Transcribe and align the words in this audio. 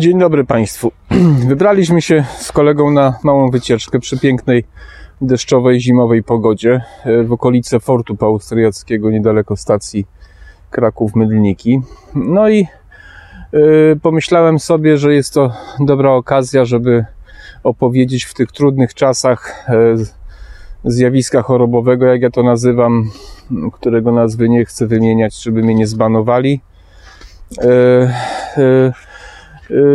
Dzień 0.00 0.18
dobry 0.18 0.44
Państwu. 0.44 0.92
Wybraliśmy 1.48 2.02
się 2.02 2.24
z 2.38 2.52
kolegą 2.52 2.90
na 2.90 3.18
małą 3.24 3.50
wycieczkę 3.50 3.98
przy 3.98 4.18
pięknej 4.18 4.64
deszczowej, 5.20 5.80
zimowej 5.80 6.22
pogodzie 6.22 6.80
e, 7.04 7.22
w 7.22 7.32
okolice 7.32 7.80
Fortu 7.80 8.16
Austriackiego, 8.20 9.10
niedaleko 9.10 9.56
stacji 9.56 10.06
Kraków-Mydlniki. 10.70 11.80
No 12.14 12.48
i 12.48 12.66
yy, 13.52 13.98
pomyślałem 14.02 14.58
sobie, 14.58 14.98
że 14.98 15.14
jest 15.14 15.34
to 15.34 15.52
dobra 15.80 16.12
okazja, 16.12 16.64
żeby 16.64 17.04
opowiedzieć 17.64 18.24
w 18.24 18.34
tych 18.34 18.52
trudnych 18.52 18.94
czasach 18.94 19.66
yy, 19.68 20.92
zjawiska 20.92 21.42
chorobowego, 21.42 22.06
jak 22.06 22.22
ja 22.22 22.30
to 22.30 22.42
nazywam, 22.42 23.10
którego 23.72 24.12
nazwy 24.12 24.48
nie 24.48 24.64
chcę 24.64 24.86
wymieniać, 24.86 25.42
żeby 25.42 25.62
mnie 25.62 25.74
nie 25.74 25.86
zbanowali. 25.86 26.60
Yy, 28.56 28.92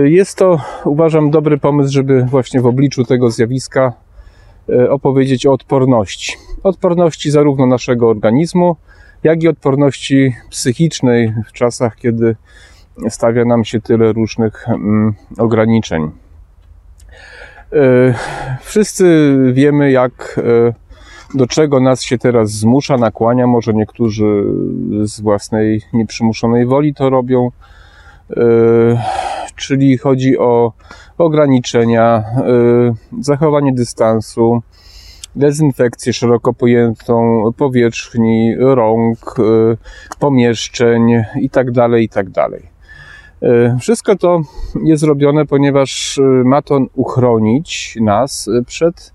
jest 0.03 0.37
to, 0.37 0.61
uważam, 0.85 1.31
dobry 1.31 1.57
pomysł, 1.57 1.93
żeby 1.93 2.23
właśnie 2.23 2.61
w 2.61 2.65
obliczu 2.65 3.03
tego 3.03 3.31
zjawiska 3.31 3.93
y, 4.69 4.91
opowiedzieć 4.91 5.45
o 5.45 5.53
odporności. 5.53 6.33
Odporności 6.63 7.31
zarówno 7.31 7.65
naszego 7.65 8.09
organizmu, 8.09 8.75
jak 9.23 9.43
i 9.43 9.47
odporności 9.47 10.35
psychicznej 10.49 11.33
w 11.47 11.51
czasach, 11.51 11.95
kiedy 11.95 12.35
stawia 13.09 13.45
nam 13.45 13.63
się 13.63 13.81
tyle 13.81 14.13
różnych 14.13 14.69
mm, 14.69 15.13
ograniczeń. 15.37 16.11
Y, 17.73 18.13
wszyscy 18.61 19.35
wiemy, 19.53 19.91
jak 19.91 20.39
do 21.33 21.47
czego 21.47 21.79
nas 21.79 22.01
się 22.01 22.17
teraz 22.17 22.51
zmusza, 22.51 22.97
nakłania. 22.97 23.47
Może 23.47 23.73
niektórzy 23.73 24.43
z 25.03 25.21
własnej 25.21 25.81
nieprzymuszonej 25.93 26.65
woli 26.65 26.93
to 26.93 27.09
robią 27.09 27.51
czyli 29.55 29.97
chodzi 29.97 30.37
o 30.37 30.73
ograniczenia, 31.17 32.23
y, 33.19 33.23
zachowanie 33.23 33.73
dystansu, 33.73 34.61
dezynfekcję 35.35 36.13
szeroko 36.13 36.53
pojętą 36.53 37.43
powierzchni, 37.57 38.55
rąk, 38.59 39.35
y, 39.39 39.77
pomieszczeń 40.19 41.11
itd., 41.35 41.73
tak 41.73 42.01
itd. 42.01 42.31
Tak 42.33 42.51
y, 43.43 43.77
wszystko 43.79 44.15
to 44.15 44.41
jest 44.83 45.03
robione, 45.03 45.45
ponieważ 45.45 46.19
ma 46.45 46.61
to 46.61 46.79
uchronić 46.95 47.97
nas 48.01 48.49
przed 48.65 49.13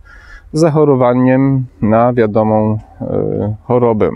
zachorowaniem 0.53 1.67
na 1.83 2.13
wiadomą 2.13 2.79
chorobę. 3.65 4.11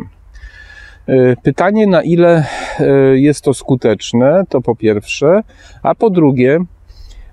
E, 1.13 1.37
pytanie, 1.37 1.87
na 1.87 2.03
ile 2.03 2.45
e, 2.81 2.85
jest 3.19 3.45
to 3.45 3.55
skuteczne, 3.55 4.45
to 4.49 4.61
po 4.61 4.77
pierwsze, 4.77 5.43
a 5.83 5.95
po 5.95 6.11
drugie, 6.11 6.59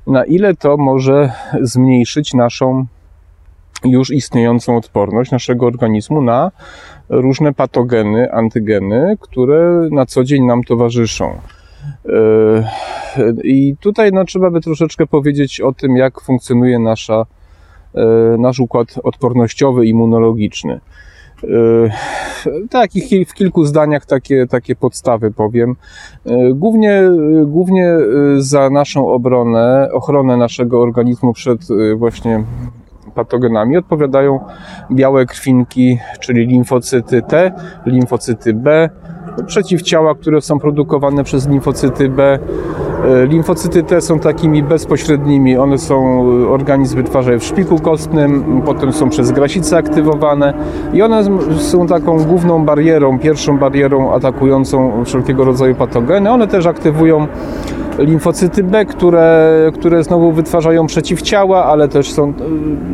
na 0.07 0.25
ile 0.25 0.55
to 0.55 0.77
może 0.77 1.31
zmniejszyć 1.61 2.33
naszą 2.33 2.85
już 3.85 4.11
istniejącą 4.11 4.77
odporność 4.77 5.31
naszego 5.31 5.65
organizmu 5.65 6.21
na 6.21 6.51
różne 7.09 7.53
patogeny, 7.53 8.31
antygeny, 8.31 9.17
które 9.19 9.87
na 9.91 10.05
co 10.05 10.23
dzień 10.23 10.45
nam 10.45 10.63
towarzyszą. 10.63 11.29
E, 12.05 12.11
I 13.43 13.75
tutaj 13.79 14.11
no, 14.11 14.25
trzeba 14.25 14.51
by 14.51 14.61
troszeczkę 14.61 15.07
powiedzieć 15.07 15.61
o 15.61 15.73
tym, 15.73 15.97
jak 15.97 16.21
funkcjonuje 16.21 16.79
nasza, 16.79 17.25
nasz 18.37 18.59
układ 18.59 18.87
odpornościowy, 19.03 19.85
immunologiczny. 19.85 20.79
Yy, 21.43 21.89
tak, 22.69 22.91
w 23.27 23.33
kilku 23.33 23.65
zdaniach 23.65 24.05
takie, 24.05 24.47
takie 24.47 24.75
podstawy 24.75 25.31
powiem. 25.31 25.75
Yy, 26.25 26.53
głównie, 26.55 27.03
głównie 27.45 27.81
yy, 27.81 28.41
za 28.41 28.69
naszą 28.69 29.07
obronę, 29.07 29.89
ochronę 29.93 30.37
naszego 30.37 30.81
organizmu 30.81 31.33
przed 31.33 31.61
właśnie 31.95 32.43
patogenami 33.15 33.77
odpowiadają 33.77 34.39
białe 34.91 35.25
krwinki, 35.25 35.99
czyli 36.19 36.47
limfocyty 36.47 37.21
T, 37.21 37.51
limfocyty 37.85 38.53
B, 38.53 38.89
przeciwciała, 39.45 40.15
które 40.15 40.41
są 40.41 40.59
produkowane 40.59 41.23
przez 41.23 41.47
limfocyty 41.47 42.09
B. 42.09 42.39
E, 43.05 43.25
limfocyty 43.25 43.83
T 43.83 44.01
są 44.01 44.19
takimi 44.19 44.63
bezpośrednimi, 44.63 45.57
one 45.57 45.77
są, 45.77 46.23
e, 46.43 46.49
organizm 46.49 46.95
wytwarza 46.95 47.37
w 47.37 47.43
szpiku 47.43 47.79
kostnym, 47.79 48.61
potem 48.65 48.93
są 48.93 49.09
przez 49.09 49.31
grasicę 49.31 49.77
aktywowane 49.77 50.53
i 50.93 51.01
one 51.01 51.23
są 51.57 51.87
taką 51.87 52.23
główną 52.23 52.65
barierą, 52.65 53.19
pierwszą 53.19 53.57
barierą 53.57 54.11
atakującą 54.13 55.03
wszelkiego 55.05 55.43
rodzaju 55.43 55.75
patogeny. 55.75 56.31
One 56.31 56.47
też 56.47 56.65
aktywują 56.65 57.27
limfocyty 57.99 58.63
B, 58.63 58.85
które, 58.85 59.71
które 59.73 60.03
znowu 60.03 60.31
wytwarzają 60.31 60.87
przeciwciała, 60.87 61.65
ale 61.65 61.87
też 61.87 62.11
są, 62.11 62.33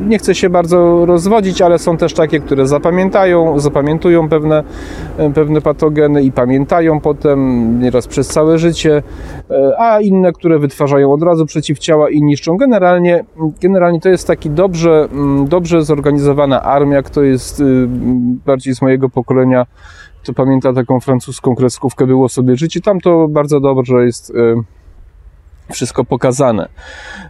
nie 0.08 0.18
chcę 0.18 0.36
się 0.36 0.50
bardzo 0.50 1.06
rozwodzić, 1.06 1.62
ale 1.62 1.80
są 1.80 1.98
też 1.98 2.14
takie, 2.14 2.40
które 2.40 2.68
zapamiętają, 2.68 3.60
zapamiętują 3.60 4.30
pewne, 4.30 4.64
pewne 5.34 5.62
patogeny 5.62 6.24
i 6.24 6.32
pamiętają 6.32 7.00
potem 7.00 7.80
nieraz 7.80 8.08
przez 8.08 8.28
całe 8.28 8.58
życie, 8.58 9.04
a 9.78 10.00
inne, 10.02 10.32
które 10.32 10.60
wytwarzają 10.60 11.14
od 11.14 11.24
razu 11.24 11.46
przeciwciała 11.46 12.10
i 12.10 12.22
niszczą. 12.22 12.58
Generalnie, 12.58 13.26
generalnie 13.62 14.00
to 14.00 14.10
jest 14.10 14.28
taki 14.28 14.50
dobrze, 14.50 15.08
dobrze 15.48 15.84
zorganizowana 15.84 16.62
armia, 16.62 17.02
kto 17.04 17.24
jest 17.24 17.60
y, 17.60 17.88
bardziej 18.46 18.76
z 18.76 18.82
mojego 18.82 19.10
pokolenia, 19.10 19.66
to 20.24 20.34
pamięta 20.34 20.74
taką 20.74 21.00
francuską 21.00 21.56
kreskówkę 21.56 22.08
Było 22.08 22.30
sobie 22.30 22.56
życie. 22.56 22.82
Tam 22.82 23.00
to 23.00 23.28
bardzo 23.28 23.60
dobrze 23.60 24.06
jest 24.06 24.30
y, 24.30 24.56
wszystko 25.72 26.04
pokazane. 26.04 26.70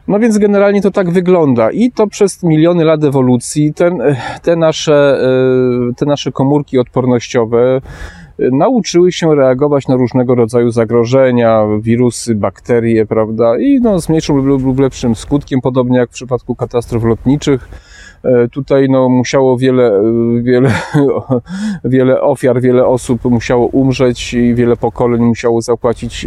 No 0.08 0.20
więc 0.20 0.38
generalnie 0.38 0.82
to 0.82 0.92
tak 0.92 1.12
wygląda 1.12 1.72
i 1.72 1.92
to 1.92 2.08
przez 2.08 2.44
miliony 2.44 2.84
lat 2.86 3.04
ewolucji 3.04 3.74
ten, 3.74 4.02
te, 4.42 4.56
nasze, 4.56 5.20
e, 5.92 5.94
te 5.94 6.06
nasze 6.06 6.32
komórki 6.32 6.80
odpornościowe 6.80 7.82
e, 8.40 8.50
nauczyły 8.52 9.12
się 9.12 9.36
reagować 9.36 9.88
na 9.88 9.96
różnego 9.96 10.36
rodzaju 10.36 10.72
zagrożenia, 10.72 11.64
wirusy, 11.80 12.36
bakterie, 12.36 13.06
prawda, 13.06 13.58
i 13.60 13.80
no, 13.82 14.00
z 14.00 14.10
mniejszym 14.10 14.36
lub 14.36 14.80
lepszym 14.80 15.16
skutkiem, 15.16 15.62
podobnie 15.62 15.98
jak 15.98 16.10
w 16.10 16.14
przypadku 16.14 16.56
katastrof 16.56 17.04
lotniczych 17.04 17.85
tutaj 18.52 18.90
no, 18.90 19.10
musiało 19.10 19.58
wiele, 19.58 19.84
e, 19.84 20.02
wiele, 20.42 20.72
wiele 21.84 22.22
ofiar, 22.22 22.62
wiele 22.62 22.86
osób 22.88 23.26
musiało 23.26 23.66
umrzeć 23.68 24.34
i 24.34 24.56
wiele 24.56 24.78
pokoleń 24.78 25.22
musiało 25.22 25.62
zapłacić 25.62 26.26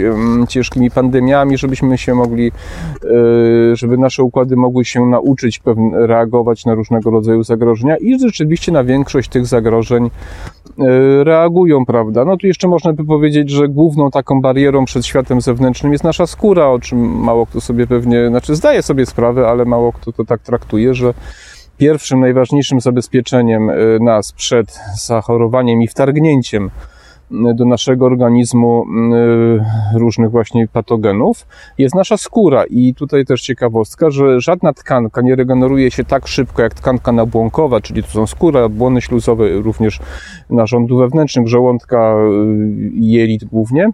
ciężkimi 0.48 0.90
pandemiami, 0.90 1.58
żebyśmy 1.58 1.98
się 1.98 2.14
mogli, 2.14 2.46
e, 2.46 3.76
żeby 3.76 3.98
nasze 3.98 4.22
układy 4.22 4.56
mogły 4.56 4.84
się 4.84 5.06
nauczyć 5.06 5.60
reagować 5.92 6.64
na 6.64 6.74
różnego 6.74 7.10
rodzaju 7.10 7.42
zagrożenia 7.42 7.96
i 7.96 8.18
rzeczywiście 8.18 8.72
na 8.72 8.84
większość 8.84 9.28
tych 9.28 9.46
zagrożeń 9.46 10.10
reagują, 11.22 11.86
prawda? 11.86 12.24
No 12.24 12.36
tu 12.36 12.46
jeszcze 12.46 12.68
można 12.68 12.92
by 12.92 13.04
powiedzieć, 13.04 13.50
że 13.50 13.68
główną 13.68 14.10
taką 14.10 14.40
barierą 14.40 14.84
przed 14.84 15.06
światem 15.06 15.40
zewnętrznym 15.40 15.92
jest 15.92 16.04
nasza 16.04 16.26
skóra, 16.26 16.66
o 16.66 16.78
czym 16.78 16.98
mało 16.98 17.46
kto 17.46 17.60
sobie 17.60 17.86
pewnie, 17.86 18.28
znaczy 18.28 18.56
zdaje 18.56 18.82
sobie 18.82 19.06
sprawę, 19.06 19.48
ale 19.48 19.64
mało 19.64 19.92
kto 19.92 20.12
to 20.12 20.24
tak 20.24 20.40
traktuje, 20.40 20.94
że 20.94 21.14
pierwszym, 21.78 22.20
najważniejszym 22.20 22.80
zabezpieczeniem 22.80 23.70
y, 23.70 23.98
nas 24.00 24.32
przed 24.32 24.78
zachorowaniem 25.06 25.82
i 25.82 25.88
wtargnięciem 25.88 26.70
y, 27.30 27.54
do 27.54 27.64
naszego 27.64 28.06
organizmu 28.06 28.84
y, 29.94 29.98
różnych 29.98 30.30
właśnie 30.30 30.68
patogenów 30.68 31.46
jest 31.78 31.94
nasza 31.94 32.16
skóra. 32.16 32.64
I 32.70 32.94
tutaj 32.94 33.24
też 33.24 33.42
ciekawostka, 33.42 34.10
że 34.10 34.40
żadna 34.40 34.72
tkanka 34.72 35.20
nie 35.20 35.36
regeneruje 35.36 35.90
się 35.90 36.04
tak 36.04 36.28
szybko 36.28 36.62
jak 36.62 36.74
tkanka 36.74 37.12
nabłonkowa, 37.12 37.80
czyli 37.80 38.02
to 38.02 38.08
są 38.08 38.26
skóra, 38.26 38.68
błony 38.68 39.00
śluzowe, 39.00 39.50
również 39.50 40.00
narządu 40.50 40.96
wewnętrznych, 40.96 41.48
żołądka 41.48 42.14
jelit 42.94 43.44
głównie 43.44 43.90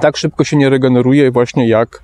tak 0.00 0.16
szybko 0.16 0.44
się 0.44 0.56
nie 0.56 0.70
regeneruje 0.70 1.30
właśnie 1.30 1.68
jak 1.68 2.02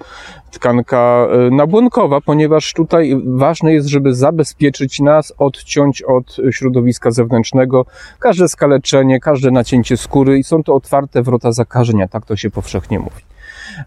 tkanka 0.50 1.26
e, 1.30 1.50
nabłonkowa, 1.50 2.20
ponieważ 2.20 2.72
tutaj 2.72 3.16
ważne 3.26 3.72
jest, 3.72 3.88
żeby 3.88 4.14
zabezpieczyć 4.14 5.00
nas, 5.00 5.32
odciąć 5.38 6.02
od 6.02 6.37
środowiska 6.50 7.11
zewnętrznego 7.11 7.87
każde 8.19 8.49
skaleczenie, 8.49 9.20
każde 9.20 9.50
nacięcie 9.50 9.96
skóry 9.96 10.38
i 10.38 10.44
są 10.44 10.62
to 10.62 10.75
otwarte 10.75 11.22
wrota 11.22 11.52
zakażenia, 11.52 12.08
tak 12.08 12.26
to 12.26 12.37
się 12.37 12.50
powszechnie 12.50 12.99
mówi. 12.99 13.22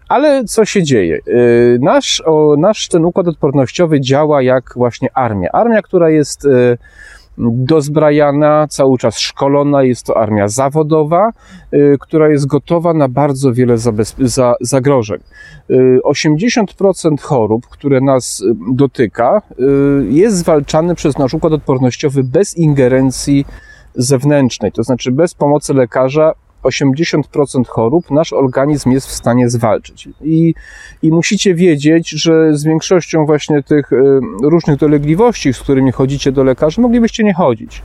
Ale 0.08 0.44
co 0.44 0.64
się 0.64 0.82
dzieje? 0.82 1.16
E, 1.16 1.20
nasz, 1.80 2.22
nasz 2.58 2.88
ten 2.88 3.04
układ 3.04 3.28
odpornościowy 3.28 4.00
działa 4.00 4.42
jak 4.42 4.72
właśnie 4.76 5.08
armia. 5.14 5.50
Armia, 5.52 5.82
która 5.82 6.10
jest 6.10 6.46
e, 6.46 6.76
dozbrajana, 7.48 8.66
cały 8.68 8.98
czas 8.98 9.18
szkolona. 9.18 9.82
Jest 9.82 10.06
to 10.06 10.16
armia 10.16 10.48
zawodowa, 10.48 11.32
y, 11.74 11.96
która 12.00 12.28
jest 12.28 12.46
gotowa 12.46 12.94
na 12.94 13.08
bardzo 13.08 13.52
wiele 13.52 13.74
za 14.18 14.54
zagrożeń. 14.60 15.18
80% 16.04 17.14
y, 17.14 17.16
chorób, 17.22 17.66
które 17.66 18.00
nas 18.00 18.40
y, 18.40 18.54
dotyka, 18.74 19.42
jest 20.08 20.36
zwalczany 20.36 20.94
przez 20.94 21.18
nasz 21.18 21.34
układ 21.34 21.52
odpornościowy 21.52 22.24
bez 22.24 22.56
ingerencji 22.56 23.44
zewnętrznej, 23.94 24.72
to 24.72 24.82
znaczy 24.82 25.12
bez 25.12 25.34
pomocy 25.34 25.74
lekarza 25.74 26.32
80% 26.62 27.66
chorób 27.66 28.10
nasz 28.10 28.32
organizm 28.32 28.90
jest 28.90 29.06
w 29.06 29.12
stanie 29.12 29.48
zwalczyć. 29.48 30.08
I, 30.22 30.54
I 31.02 31.10
musicie 31.10 31.54
wiedzieć, 31.54 32.10
że 32.10 32.56
z 32.56 32.64
większością 32.64 33.26
właśnie 33.26 33.62
tych 33.62 33.92
y, 33.92 34.20
różnych 34.42 34.76
dolegliwości, 34.76 35.52
z 35.52 35.58
którymi 35.60 35.92
chodzicie 35.92 36.32
do 36.32 36.44
lekarzy, 36.44 36.80
moglibyście 36.80 37.24
nie 37.24 37.34
chodzić. 37.34 37.82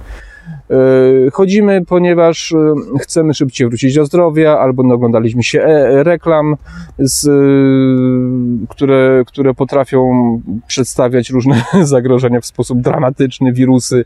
E, 0.69 1.31
chodzimy, 1.31 1.85
ponieważ 1.85 2.51
e, 2.51 2.75
chcemy 2.99 3.33
szybciej 3.33 3.67
wrócić 3.67 3.95
do 3.95 4.05
zdrowia, 4.05 4.59
albo 4.59 4.93
oglądaliśmy 4.93 5.43
się 5.43 5.61
e, 5.61 6.03
reklam, 6.03 6.55
z, 6.99 7.25
które, 8.69 9.23
które 9.27 9.53
potrafią 9.53 10.11
przedstawiać 10.67 11.29
różne 11.29 11.63
zagrożenia 11.83 12.41
w 12.41 12.45
sposób 12.45 12.81
dramatyczny, 12.81 13.53
wirusy, 13.53 14.05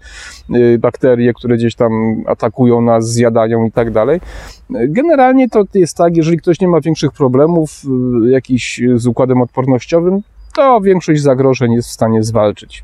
bakterie, 0.79 1.33
które 1.33 1.57
gdzieś 1.57 1.75
tam 1.75 2.23
atakują 2.27 2.81
nas, 2.81 3.09
zjadają 3.09 3.65
i 3.65 3.71
tak 3.71 3.91
dalej. 3.91 4.21
Generalnie 4.69 5.49
to 5.49 5.63
jest 5.73 5.97
tak, 5.97 6.17
jeżeli 6.17 6.37
ktoś 6.37 6.59
nie 6.59 6.67
ma 6.67 6.81
większych 6.81 7.11
problemów 7.11 7.81
jakiś 8.29 8.81
z 8.95 9.07
układem 9.07 9.41
odpornościowym, 9.41 10.21
to 10.59 10.81
większość 10.81 11.21
zagrożeń 11.21 11.71
jest 11.73 11.89
w 11.89 11.91
stanie 11.91 12.23
zwalczyć. 12.23 12.83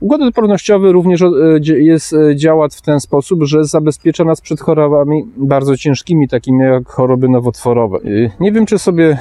Układ 0.00 0.20
odpornościowy 0.20 0.92
również 0.92 1.22
e, 1.22 1.28
jest, 1.62 2.12
e, 2.12 2.36
działa 2.36 2.68
w 2.68 2.82
ten 2.82 3.00
sposób, 3.00 3.42
że 3.42 3.64
zabezpiecza 3.64 4.24
nas 4.24 4.40
przed 4.40 4.60
chorobami 4.60 5.24
bardzo 5.36 5.76
ciężkimi, 5.76 6.28
takimi 6.28 6.64
jak 6.64 6.88
choroby 6.88 7.28
nowotworowe. 7.28 7.98
E, 7.98 8.30
nie 8.40 8.52
wiem, 8.52 8.66
czy 8.66 8.78
sobie 8.78 9.18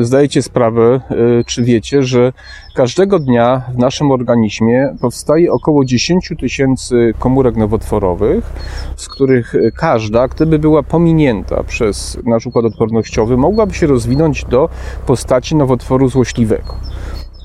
zdajecie 0.00 0.42
sprawę, 0.42 1.00
czy 1.46 1.62
wiecie, 1.62 2.02
że 2.02 2.32
każdego 2.74 3.18
dnia 3.18 3.62
w 3.74 3.78
naszym 3.78 4.10
organizmie 4.10 4.94
powstaje 5.00 5.52
około 5.52 5.84
10 5.84 6.32
tysięcy 6.40 7.14
komórek 7.18 7.56
nowotworowych, 7.56 8.52
z 8.96 9.08
których 9.08 9.54
każda, 9.76 10.28
gdyby 10.28 10.58
była 10.58 10.82
pominięta 10.82 11.62
przez 11.62 12.18
nasz 12.26 12.46
układ 12.46 12.64
odpornościowy, 12.64 13.36
mogłaby 13.36 13.74
się 13.74 13.86
rozwinąć 13.86 14.44
do 14.44 14.68
postaci 15.06 15.56
nowotworu 15.56 16.08
złośliwego 16.08 16.74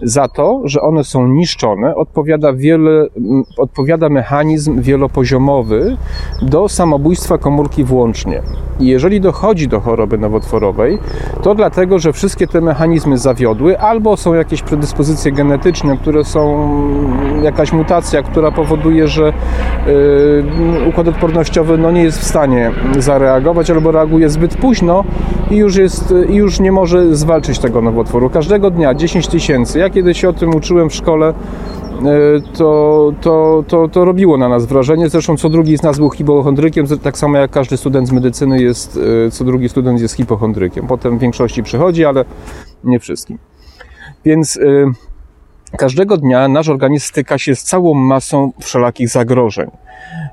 za 0.01 0.27
to, 0.27 0.61
że 0.63 0.81
one 0.81 1.03
są 1.03 1.27
niszczone, 1.27 1.95
odpowiada, 1.95 2.53
wiele, 2.53 3.07
odpowiada 3.57 4.09
mechanizm 4.09 4.81
wielopoziomowy 4.81 5.97
do 6.41 6.69
samobójstwa 6.69 7.37
komórki 7.37 7.83
włącznie. 7.83 8.41
I 8.79 8.87
jeżeli 8.87 9.21
dochodzi 9.21 9.67
do 9.67 9.79
choroby 9.79 10.17
nowotworowej, 10.17 10.99
to 11.43 11.55
dlatego, 11.55 11.99
że 11.99 12.13
wszystkie 12.13 12.47
te 12.47 12.61
mechanizmy 12.61 13.17
zawiodły, 13.17 13.79
albo 13.79 14.17
są 14.17 14.33
jakieś 14.33 14.61
predyspozycje 14.61 15.31
genetyczne, 15.31 15.97
które 15.97 16.23
są 16.23 16.69
jakaś 17.41 17.73
mutacja, 17.73 18.23
która 18.23 18.51
powoduje, 18.51 19.07
że 19.07 19.33
yy, 19.87 20.89
układ 20.89 21.07
odpornościowy 21.07 21.77
no, 21.77 21.91
nie 21.91 22.03
jest 22.03 22.19
w 22.19 22.23
stanie 22.23 22.71
zareagować, 22.99 23.69
albo 23.69 23.91
reaguje 23.91 24.29
zbyt 24.29 24.57
późno 24.57 25.03
i 25.51 25.55
już, 25.55 25.75
jest, 25.75 26.13
już 26.29 26.59
nie 26.59 26.71
może 26.71 27.15
zwalczyć 27.15 27.59
tego 27.59 27.81
nowotworu. 27.81 28.29
Każdego 28.29 28.71
dnia 28.71 28.93
10 28.93 29.27
tysięcy. 29.27 29.79
Ja 29.79 29.89
kiedy 29.89 30.13
się 30.13 30.29
o 30.29 30.33
tym 30.33 30.55
uczyłem 30.55 30.89
w 30.89 30.95
szkole, 30.95 31.33
E, 32.05 32.41
to, 32.53 33.11
to, 33.21 33.63
to, 33.67 33.87
to 33.87 34.05
robiło 34.05 34.37
na 34.37 34.49
nas 34.49 34.65
wrażenie. 34.65 35.09
Zresztą 35.09 35.37
co 35.37 35.49
drugi 35.49 35.77
z 35.77 35.83
nas 35.83 35.97
był 35.97 36.09
hipochondrykiem, 36.09 36.85
tak 37.03 37.17
samo 37.17 37.37
jak 37.37 37.51
każdy 37.51 37.77
student 37.77 38.07
z 38.07 38.11
medycyny 38.11 38.61
jest, 38.61 38.99
e, 39.27 39.31
co 39.31 39.45
drugi 39.45 39.69
student 39.69 40.01
jest 40.01 40.15
hipochondrykiem. 40.15 40.87
Potem 40.87 41.17
w 41.17 41.21
większości 41.21 41.63
przychodzi, 41.63 42.05
ale 42.05 42.25
nie 42.83 42.99
wszystkim. 42.99 43.37
Więc 44.25 44.57
e, 44.57 44.91
każdego 45.77 46.17
dnia 46.17 46.47
nasz 46.47 46.69
organizm 46.69 47.05
styka 47.05 47.37
się 47.37 47.55
z 47.55 47.63
całą 47.63 47.93
masą 47.93 48.51
wszelakich 48.59 49.09
zagrożeń. 49.09 49.71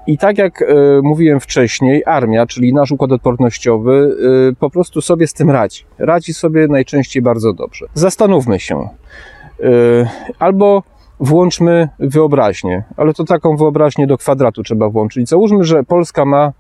I 0.06 0.18
tak 0.18 0.38
jak 0.38 0.64
mówiłem 1.02 1.40
wcześniej, 1.40 2.02
armia, 2.06 2.46
czyli 2.46 2.72
nasz 2.72 2.92
układ 2.92 3.12
odpornościowy, 3.12 4.16
po 4.60 4.70
prostu 4.70 5.00
sobie 5.00 5.26
z 5.26 5.32
tym 5.32 5.50
radzi. 5.50 5.84
Radzi 5.98 6.34
sobie 6.34 6.68
najczęściej 6.68 7.22
bardzo 7.22 7.52
dobrze. 7.52 7.86
Zastanówmy 7.94 8.60
się. 8.60 8.88
Albo 10.38 10.82
włączmy 11.20 11.88
wyobraźnię, 11.98 12.82
ale 12.96 13.14
to 13.14 13.24
taką 13.24 13.56
wyobraźnię 13.56 14.06
do 14.06 14.18
kwadratu 14.18 14.62
trzeba 14.62 14.88
włączyć. 14.88 15.28
Załóżmy, 15.28 15.64
że 15.64 15.84
Polska 15.84 16.24
ma 16.24 16.52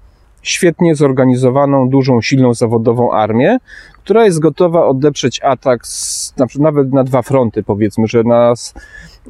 świetnie 0.42 0.94
zorganizowaną, 0.94 1.88
dużą, 1.88 2.20
silną 2.20 2.54
zawodową 2.54 3.12
armię, 3.12 3.58
która 4.04 4.24
jest 4.24 4.40
gotowa 4.40 4.86
odeprzeć 4.86 5.40
atak 5.42 5.86
z, 5.86 6.34
na, 6.36 6.46
nawet 6.58 6.92
na 6.92 7.04
dwa 7.04 7.22
fronty, 7.22 7.62
powiedzmy, 7.62 8.06
że 8.06 8.22
nas 8.22 8.74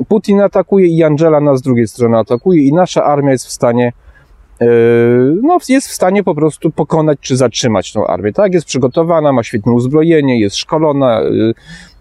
Putin 0.09 0.41
atakuje 0.41 0.87
i 0.87 1.03
Angela 1.03 1.41
nas 1.41 1.59
z 1.59 1.62
drugiej 1.62 1.88
strony 1.88 2.19
atakuje 2.19 2.62
i 2.62 2.73
nasza 2.73 3.05
armia 3.05 3.32
jest 3.32 3.47
w 3.47 3.50
stanie 3.50 3.93
yy, 4.61 4.67
no, 5.43 5.59
jest 5.69 5.88
w 5.88 5.93
stanie 5.93 6.25
po 6.25 6.35
prostu 6.35 6.71
pokonać 6.71 7.19
czy 7.21 7.37
zatrzymać 7.37 7.93
tą 7.93 8.06
armię. 8.06 8.32
Tak, 8.32 8.55
jest 8.55 8.67
przygotowana, 8.67 9.32
ma 9.32 9.43
świetne 9.43 9.73
uzbrojenie, 9.73 10.41
jest 10.41 10.56
szkolona, 10.56 11.20
yy, 11.20 11.55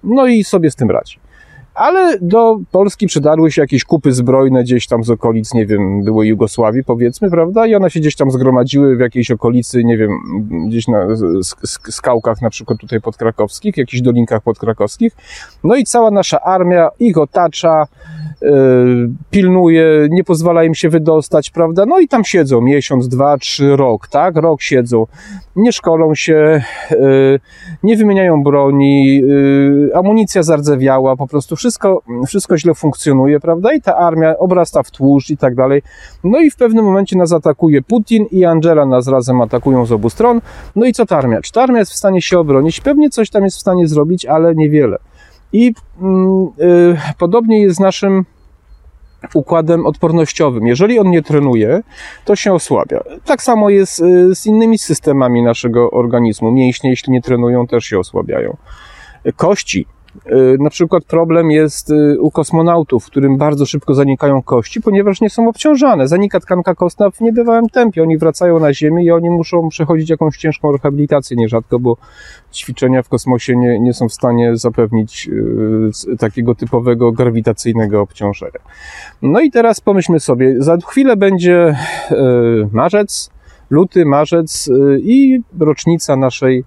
no 0.04 0.28
i 0.28 0.44
sobie 0.44 0.72
z 0.72 0.76
tym 0.76 0.92
radzi. 0.92 1.23
Ale 1.76 2.18
do 2.22 2.60
Polski 2.72 3.08
przydarły 3.08 3.52
się 3.52 3.62
jakieś 3.62 3.84
kupy 3.84 4.12
zbrojne 4.12 4.64
gdzieś 4.64 4.88
tam 4.88 5.04
z 5.04 5.10
okolic, 5.10 5.54
nie 5.54 5.66
wiem, 5.66 6.04
były 6.04 6.28
Jugosławii 6.28 6.84
powiedzmy, 6.84 7.30
prawda? 7.30 7.66
I 7.66 7.76
one 7.76 7.90
się 7.90 8.00
gdzieś 8.00 8.16
tam 8.16 8.32
zgromadziły 8.32 8.96
w 8.96 9.00
jakiejś 9.00 9.32
okolicy, 9.32 9.84
nie 9.84 9.98
wiem, 9.98 10.12
gdzieś 10.68 10.88
na 10.88 11.08
skałkach 11.90 12.42
na 12.42 12.50
przykład 12.50 12.80
tutaj 12.80 13.02
podkrakowskich, 13.02 13.78
jakichś 13.78 14.02
dolinkach 14.02 14.42
podkrakowskich. 14.42 15.14
No 15.64 15.76
i 15.76 15.84
cała 15.84 16.12
nasza 16.12 16.42
armia 16.42 16.90
ich 17.00 17.18
otacza, 17.18 17.88
pilnuje, 19.32 20.08
nie 20.10 20.24
pozwala 20.24 20.64
im 20.64 20.76
się 20.76 20.90
wydostać, 20.90 21.50
prawda? 21.50 21.86
No 21.86 22.00
i 22.00 22.08
tam 22.08 22.24
siedzą 22.24 22.62
miesiąc, 22.62 23.08
dwa, 23.08 23.38
trzy, 23.38 23.76
rok, 23.76 24.08
tak? 24.08 24.36
Rok 24.36 24.62
siedzą, 24.62 25.06
nie 25.56 25.72
szkolą 25.72 26.16
się, 26.16 26.62
yy, 26.92 27.40
nie 27.84 27.98
wymieniają 27.98 28.44
broni, 28.44 29.18
yy, 29.18 29.92
amunicja 29.96 30.44
zardzewiała, 30.44 31.16
po 31.16 31.28
prostu 31.28 31.56
wszystko, 31.56 32.02
wszystko 32.28 32.58
źle 32.58 32.74
funkcjonuje, 32.74 33.40
prawda? 33.40 33.74
I 33.74 33.82
ta 33.82 33.98
armia 33.98 34.38
obrasta 34.38 34.84
w 34.84 34.92
tłuszcz 34.92 35.30
i 35.30 35.38
tak 35.38 35.56
dalej. 35.56 35.82
No 36.24 36.40
i 36.40 36.52
w 36.52 36.56
pewnym 36.56 36.86
momencie 36.86 37.18
nas 37.18 37.34
atakuje 37.34 37.82
Putin 37.82 38.26
i 38.32 38.46
Angela 38.46 38.86
nas 38.86 39.08
razem 39.08 39.42
atakują 39.42 39.86
z 39.86 39.92
obu 39.92 40.10
stron. 40.10 40.42
No 40.76 40.86
i 40.86 40.94
co 40.94 41.06
ta 41.06 41.18
armia? 41.18 41.42
Czy 41.42 41.52
ta 41.52 41.62
armia 41.62 41.80
jest 41.80 41.92
w 41.92 41.96
stanie 41.96 42.22
się 42.22 42.40
obronić? 42.40 42.82
Pewnie 42.82 43.10
coś 43.10 43.30
tam 43.30 43.44
jest 43.44 43.58
w 43.58 43.62
stanie 43.62 43.88
zrobić, 43.88 44.26
ale 44.26 44.56
niewiele. 44.56 44.98
I 45.54 45.74
yy, 46.02 46.98
podobnie 47.18 47.62
jest 47.62 47.76
z 47.76 47.80
naszym 47.80 48.26
układem 49.34 49.86
odpornościowym. 49.86 50.68
Jeżeli 50.68 51.00
on 51.00 51.10
nie 51.10 51.22
trenuje, 51.22 51.82
to 52.26 52.36
się 52.36 52.54
osłabia. 52.54 53.00
Tak 53.26 53.44
samo 53.44 53.70
jest 53.70 54.00
y, 54.00 54.36
z 54.36 54.46
innymi 54.46 54.78
systemami 54.78 55.44
naszego 55.44 55.92
organizmu. 55.92 56.52
Mięśnie, 56.52 56.90
jeśli 56.90 57.14
nie 57.14 57.22
trenują, 57.22 57.68
też 57.68 57.86
się 57.86 58.00
osłabiają. 58.00 58.58
Kości 59.36 59.86
na 60.60 60.70
przykład 60.70 61.04
problem 61.04 61.52
jest 61.52 61.90
y, 61.90 62.22
u 62.22 62.32
kosmonautów, 62.32 63.04
w 63.06 63.08
którym 63.08 63.38
bardzo 63.38 63.66
szybko 63.66 63.94
zanikają 63.94 64.42
kości, 64.42 64.82
ponieważ 64.82 65.22
nie 65.22 65.30
są 65.30 65.50
obciążane. 65.50 66.08
Zanika 66.08 66.40
tkanka 66.40 66.76
kostna 66.76 67.10
w 67.12 67.22
niebywałym 67.22 67.70
tempie. 67.70 68.04
Oni 68.04 68.18
wracają 68.18 68.60
na 68.60 68.74
Ziemię 68.74 69.04
i 69.04 69.12
oni 69.12 69.30
muszą 69.30 69.70
przechodzić 69.70 70.10
jakąś 70.10 70.38
ciężką 70.38 70.72
rehabilitację 70.72 71.38
nierzadko, 71.38 71.80
bo 71.80 71.98
ćwiczenia 72.54 73.04
w 73.04 73.10
kosmosie 73.10 73.56
nie, 73.56 73.80
nie 73.80 73.94
są 73.94 74.10
w 74.10 74.14
stanie 74.14 74.58
zapewnić 74.58 75.30
y, 76.08 76.18
takiego 76.18 76.56
typowego 76.56 77.12
grawitacyjnego 77.12 78.02
obciążenia. 78.02 78.60
No 79.22 79.40
i 79.40 79.52
teraz 79.52 79.82
pomyślmy 79.82 80.20
sobie, 80.20 80.56
za 80.58 80.78
chwilę 80.78 81.18
będzie 81.18 81.78
marzec, 82.72 83.30
luty, 83.70 84.06
marzec 84.06 84.70
i 85.00 85.42
rocznica 85.60 86.16
naszej 86.16 86.64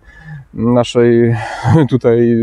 naszej 0.57 1.35
tutaj 1.91 2.37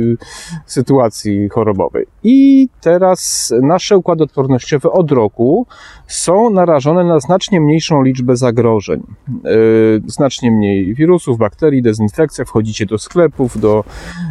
sytuacji 0.65 1.49
chorobowej. 1.49 2.05
I 2.23 2.67
teraz 2.81 3.53
nasze 3.61 3.97
układy 3.97 4.23
odpornościowe 4.23 4.91
od 4.91 5.11
roku 5.11 5.67
są 6.07 6.49
narażone 6.49 7.03
na 7.03 7.19
znacznie 7.19 7.61
mniejszą 7.61 8.01
liczbę 8.01 8.37
zagrożeń. 8.37 9.03
Yy, 9.43 10.01
znacznie 10.07 10.51
mniej 10.51 10.95
wirusów, 10.95 11.37
bakterii, 11.37 11.81
dezynfekcja, 11.81 12.45
wchodzicie 12.45 12.85
do 12.85 12.97
sklepów, 12.97 13.59
do 13.59 13.83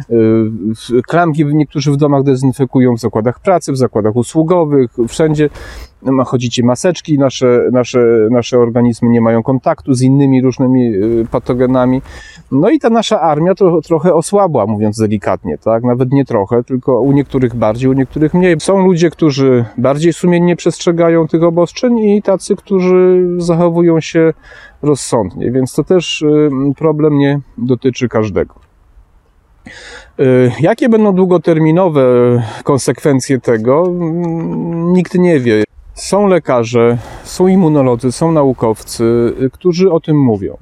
yy, 0.09 1.01
klamki 1.07 1.45
niektórzy 1.45 1.91
w 1.91 1.97
domach 1.97 2.23
dezynfekują, 2.23 2.95
w 2.95 2.99
zakładach 2.99 3.39
pracy, 3.39 3.71
w 3.71 3.77
zakładach 3.77 4.15
usługowych, 4.15 4.91
wszędzie 5.07 5.49
chodzicie 6.25 6.63
maseczki, 6.63 7.19
nasze, 7.19 7.69
nasze, 7.71 8.27
nasze 8.31 8.59
organizmy 8.59 9.09
nie 9.09 9.21
mają 9.21 9.43
kontaktu 9.43 9.93
z 9.93 10.01
innymi 10.01 10.41
różnymi 10.41 10.91
yy, 10.91 11.25
patogenami. 11.31 12.01
No 12.51 12.69
i 12.69 12.79
ta 12.79 12.89
nasza 12.89 13.21
armia 13.21 13.55
to 13.55 13.81
trochę 13.81 14.13
osłabła, 14.13 14.65
mówiąc 14.65 14.99
delikatnie, 14.99 15.57
tak? 15.57 15.83
Nawet 15.83 16.11
nie 16.11 16.25
trochę, 16.25 16.63
tylko 16.63 17.01
u 17.01 17.11
niektórych 17.11 17.55
bardziej, 17.55 17.89
u 17.89 17.93
niektórych 17.93 18.33
mniej. 18.33 18.55
Są 18.59 18.85
ludzie, 18.85 19.09
którzy 19.09 19.65
bardziej 19.77 20.13
sumiennie 20.13 20.55
przestrzegają 20.55 21.27
tych 21.27 21.43
obostrzeń 21.43 21.99
i 21.99 22.21
tacy, 22.21 22.55
którzy 22.55 23.27
zachowują 23.37 24.01
się 24.01 24.33
rozsądnie, 24.81 25.51
więc 25.51 25.73
to 25.73 25.83
też 25.83 26.21
y, 26.21 26.49
problem 26.77 27.17
nie 27.17 27.39
dotyczy 27.57 28.09
każdego. 28.09 28.53
Y, 30.19 30.51
jakie 30.59 30.89
będą 30.89 31.13
długoterminowe 31.13 32.03
konsekwencje 32.63 33.39
tego? 33.39 33.87
Nikt 34.93 35.15
nie 35.15 35.39
wie. 35.39 35.63
Są 35.93 36.27
lekarze, 36.27 36.97
są 37.23 37.47
immunolodzy, 37.47 38.11
są 38.11 38.31
naukowcy, 38.31 39.33
y, 39.41 39.49
którzy 39.49 39.91
o 39.91 39.99
tym 39.99 40.17
mówią. 40.17 40.57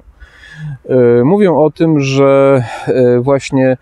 mówią 1.24 1.58
o 1.58 1.70
tym, 1.70 2.00
że 2.00 2.64
właśnie 3.20 3.76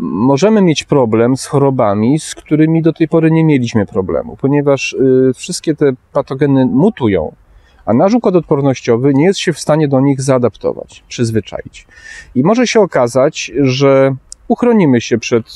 możemy 0.00 0.62
mieć 0.62 0.84
problem 0.84 1.36
z 1.36 1.46
chorobami, 1.46 2.20
z 2.20 2.34
którymi 2.34 2.82
do 2.82 2.92
tej 2.92 3.08
pory 3.08 3.30
nie 3.30 3.44
mieliśmy 3.44 3.86
problemu, 3.86 4.36
ponieważ 4.40 4.96
wszystkie 5.34 5.74
te 5.74 5.92
patogeny 6.12 6.66
mutują 6.66 7.32
a 7.84 7.94
nasz 7.94 8.14
układ 8.14 8.36
odpornościowy 8.36 9.14
nie 9.14 9.24
jest 9.24 9.38
się 9.38 9.52
w 9.52 9.60
stanie 9.60 9.88
do 9.88 10.00
nich 10.00 10.20
zaadaptować, 10.20 11.04
przyzwyczaić. 11.08 11.86
I 12.34 12.42
może 12.42 12.66
się 12.66 12.80
okazać, 12.80 13.52
że 13.60 14.14
uchronimy 14.48 15.00
się 15.00 15.18
przed 15.18 15.46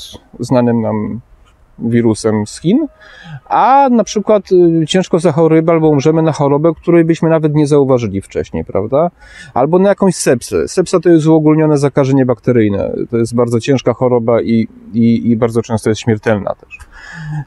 znanym 0.40 0.80
nam 0.80 1.20
wirusem 1.78 2.46
z 2.46 2.60
Chin, 2.60 2.86
a 3.54 3.88
na 3.90 4.04
przykład 4.04 4.52
y, 4.52 4.86
ciężko 4.86 5.18
zachorujemy 5.18 5.72
albo 5.72 5.88
umrzemy 5.88 6.22
na 6.22 6.32
chorobę, 6.32 6.72
której 6.76 7.04
byśmy 7.04 7.28
nawet 7.28 7.54
nie 7.54 7.66
zauważyli 7.66 8.20
wcześniej, 8.20 8.64
prawda? 8.64 9.10
Albo 9.54 9.78
na 9.78 9.88
jakąś 9.88 10.14
sepsę. 10.14 10.68
Sepsa 10.68 11.00
to 11.00 11.08
jest 11.08 11.26
uogólnione 11.26 11.78
zakażenie 11.78 12.26
bakteryjne. 12.26 12.92
To 13.10 13.16
jest 13.16 13.34
bardzo 13.34 13.60
ciężka 13.60 13.92
choroba 13.92 14.42
i, 14.42 14.68
i, 14.92 15.30
i 15.30 15.36
bardzo 15.36 15.62
często 15.62 15.90
jest 15.90 16.00
śmiertelna 16.00 16.54
też. 16.54 16.78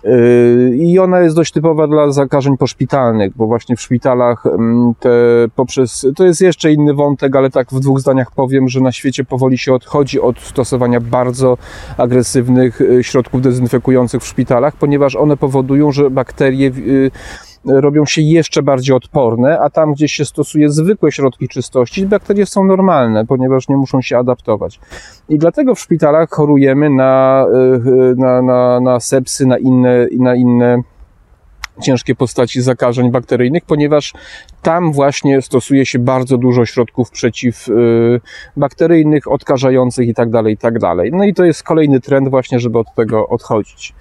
Y, 0.05 0.77
I 0.77 1.00
ona 1.00 1.19
jest 1.19 1.36
dość 1.36 1.51
typowa 1.51 1.88
dla 1.88 2.12
zakażeń 2.12 2.57
poszpitalnych, 2.57 3.31
bo 3.36 3.48
właśnie 3.48 3.75
w 3.75 3.81
szpitalach 3.81 4.46
mm, 4.46 4.93
te 5.00 5.10
poprzez, 5.55 6.07
to 6.15 6.25
jest 6.25 6.41
jeszcze 6.41 6.72
inny 6.74 6.93
wątek, 6.93 7.36
ale 7.36 7.50
tak 7.50 7.67
w 7.72 7.79
dwóch 7.79 8.00
zdaniach 8.00 8.31
powiem, 8.31 8.69
że 8.69 8.81
na 8.81 8.91
świecie 8.91 9.24
powoli 9.24 9.57
się 9.57 9.74
odchodzi 9.74 10.22
od 10.22 10.39
stosowania 10.39 11.00
bardzo 11.00 11.57
agresywnych 11.98 12.81
y, 12.81 13.03
środków 13.03 13.41
dezynfekujących 13.41 14.22
w 14.22 14.27
szpitalach, 14.27 14.75
ponieważ 14.75 15.15
one 15.15 15.38
powodują, 15.38 15.91
że 15.91 16.10
bakterie 16.10 16.67
y, 16.67 17.12
robią 17.67 18.05
się 18.05 18.21
jeszcze 18.21 18.63
bardziej 18.63 18.95
odporne, 18.95 19.59
a 19.59 19.69
tam, 19.69 19.93
gdzie 19.93 20.07
się 20.07 20.25
stosuje 20.25 20.69
zwykłe 20.69 21.12
środki 21.12 21.47
czystości, 21.47 22.05
bakterie 22.05 22.45
są 22.45 22.65
normalne, 22.65 23.25
ponieważ 23.25 23.69
nie 23.69 23.77
muszą 23.77 24.01
się 24.01 24.17
adaptować. 24.17 24.79
I 25.29 25.38
dlatego 25.38 25.75
w 25.75 25.79
szpitalach 25.79 26.29
chorujemy 26.29 26.89
na, 26.89 27.45
y, 27.86 28.15
na, 28.17 28.41
na, 28.41 28.79
na 28.79 29.00
sepsy, 29.00 29.45
na 29.45 29.57
inne, 29.57 30.07
na 30.19 30.36
inne 30.36 30.81
ciężkie 31.81 32.15
postaci 32.15 32.62
zakażeń 32.62 33.12
bakteryjnych, 33.12 33.65
ponieważ 33.65 34.13
tam 34.62 34.91
właśnie 34.91 35.41
stosuje 35.41 35.86
się 35.86 36.00
bardzo 36.00 36.38
dużo 36.38 36.65
środków 36.65 37.12
przeciwbakteryjnych, 37.12 39.31
odkażających 39.31 40.07
itd., 40.07 40.31
tak 40.31 40.47
itd. 40.47 40.79
Tak 40.79 40.97
no 41.12 41.24
i 41.24 41.33
to 41.33 41.45
jest 41.45 41.63
kolejny 41.63 42.00
trend 42.00 42.29
właśnie, 42.29 42.59
żeby 42.59 42.79
od 42.79 42.95
tego 42.95 43.27
odchodzić. 43.27 43.93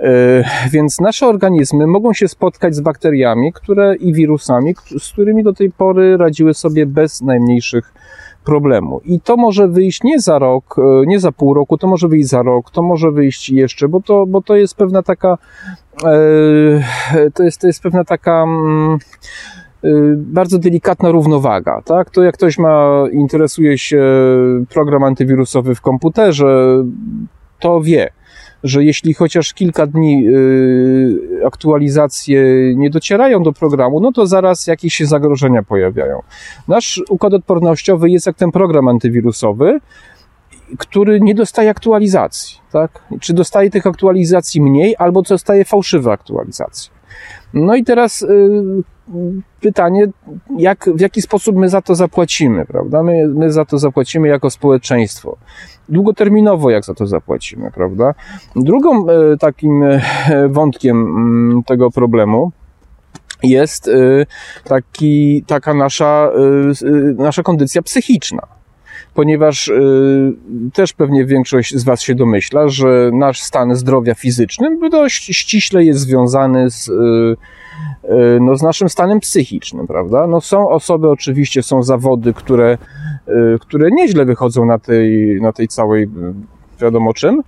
E, 0.00 0.44
więc 0.70 1.00
nasze 1.00 1.26
organizmy 1.26 1.86
mogą 1.86 2.12
się 2.12 2.28
spotkać 2.28 2.74
z 2.74 2.80
bakteriami 2.80 3.52
które, 3.52 3.96
i 3.96 4.12
wirusami, 4.12 4.74
z 4.98 5.12
którymi 5.12 5.44
do 5.44 5.52
tej 5.52 5.70
pory 5.70 6.16
radziły 6.16 6.54
sobie 6.54 6.86
bez 6.86 7.22
najmniejszych 7.22 7.92
problemu. 8.44 9.00
I 9.04 9.20
to 9.20 9.36
może 9.36 9.68
wyjść 9.68 10.02
nie 10.02 10.20
za 10.20 10.38
rok, 10.38 10.76
e, 10.78 11.06
nie 11.06 11.20
za 11.20 11.32
pół 11.32 11.54
roku, 11.54 11.78
to 11.78 11.86
może 11.86 12.08
wyjść 12.08 12.28
za 12.28 12.42
rok, 12.42 12.70
to 12.70 12.82
może 12.82 13.10
wyjść 13.10 13.50
jeszcze, 13.50 13.88
bo 13.88 14.00
to, 14.00 14.26
bo 14.26 14.42
to 14.42 14.56
jest 14.56 14.74
pewna 14.74 15.02
taka, 15.02 15.38
e, 16.04 17.30
to 17.34 17.42
jest, 17.42 17.60
to 17.60 17.66
jest 17.66 17.82
pewna 17.82 18.04
taka, 18.04 18.42
mm, 18.42 18.98
bardzo 20.16 20.58
delikatna 20.58 21.10
równowaga, 21.10 21.82
tak? 21.84 22.10
To 22.10 22.22
jak 22.22 22.34
ktoś 22.34 22.58
ma, 22.58 23.04
interesuje 23.12 23.78
się 23.78 24.02
program 24.68 25.02
antywirusowy 25.02 25.74
w 25.74 25.80
komputerze, 25.80 26.84
to 27.60 27.80
wie, 27.80 28.10
że 28.64 28.84
jeśli 28.84 29.14
chociaż 29.14 29.54
kilka 29.54 29.86
dni 29.86 30.26
y, 30.28 31.46
aktualizacje 31.46 32.42
nie 32.76 32.90
docierają 32.90 33.42
do 33.42 33.52
programu, 33.52 34.00
no 34.00 34.12
to 34.12 34.26
zaraz 34.26 34.66
jakieś 34.66 34.94
się 34.94 35.06
zagrożenia 35.06 35.62
pojawiają. 35.62 36.22
Nasz 36.68 37.02
układ 37.08 37.34
odpornościowy 37.34 38.10
jest 38.10 38.26
jak 38.26 38.36
ten 38.36 38.52
program 38.52 38.88
antywirusowy, 38.88 39.80
który 40.78 41.20
nie 41.20 41.34
dostaje 41.34 41.70
aktualizacji, 41.70 42.58
tak? 42.72 43.02
Czy 43.20 43.34
dostaje 43.34 43.70
tych 43.70 43.86
aktualizacji 43.86 44.60
mniej, 44.60 44.94
albo 44.98 45.22
dostaje 45.22 45.64
fałszywe 45.64 46.12
aktualizacje. 46.12 46.97
No 47.54 47.76
i 47.76 47.84
teraz 47.84 48.22
y, 48.22 48.26
pytanie, 49.60 50.06
jak, 50.58 50.90
w 50.94 51.00
jaki 51.00 51.22
sposób 51.22 51.56
my 51.56 51.68
za 51.68 51.82
to 51.82 51.94
zapłacimy, 51.94 52.66
prawda? 52.66 53.02
My, 53.02 53.28
my 53.28 53.52
za 53.52 53.64
to 53.64 53.78
zapłacimy 53.78 54.28
jako 54.28 54.50
społeczeństwo. 54.50 55.36
Długoterminowo 55.88 56.70
jak 56.70 56.84
za 56.84 56.94
to 56.94 57.06
zapłacimy, 57.06 57.70
prawda? 57.70 58.14
Drugą 58.56 59.08
e, 59.08 59.36
takim 59.36 59.82
e, 59.82 60.00
wątkiem 60.48 60.96
mm, 60.96 61.62
tego 61.64 61.90
problemu 61.90 62.52
jest 63.42 63.90
taki, 64.64 65.44
taka 65.46 65.74
nasza, 65.74 66.30
nasza 67.16 67.42
kondycja 67.42 67.82
psychiczna 67.82 68.57
ponieważ 69.18 69.68
y, 69.68 70.32
też 70.72 70.92
pewnie 70.92 71.24
większość 71.24 71.76
z 71.76 71.84
Was 71.84 72.02
się 72.02 72.14
domyśla, 72.14 72.68
że 72.68 73.10
nasz 73.12 73.42
stan 73.42 73.74
zdrowia 73.74 74.14
fizycznym 74.14 74.90
dość 74.90 75.24
ściśle 75.24 75.84
jest 75.84 76.00
związany 76.00 76.70
z, 76.70 76.88
y, 76.88 76.92
y, 76.92 78.38
no, 78.40 78.56
z 78.56 78.62
naszym 78.62 78.88
stanem 78.88 79.20
psychicznym, 79.20 79.86
prawda? 79.86 80.26
No, 80.26 80.40
są 80.40 80.68
osoby, 80.68 81.10
oczywiście, 81.10 81.62
są 81.62 81.82
zawody, 81.82 82.34
które, 82.34 82.78
które 83.60 83.88
nieźle 83.90 84.24
wychodzą 84.24 84.66
na 84.66 84.78
tej, 84.78 85.38
na 85.40 85.52
tej 85.52 85.68
całej, 85.68 86.08
wiadomo 86.80 87.14
czym, 87.14 87.42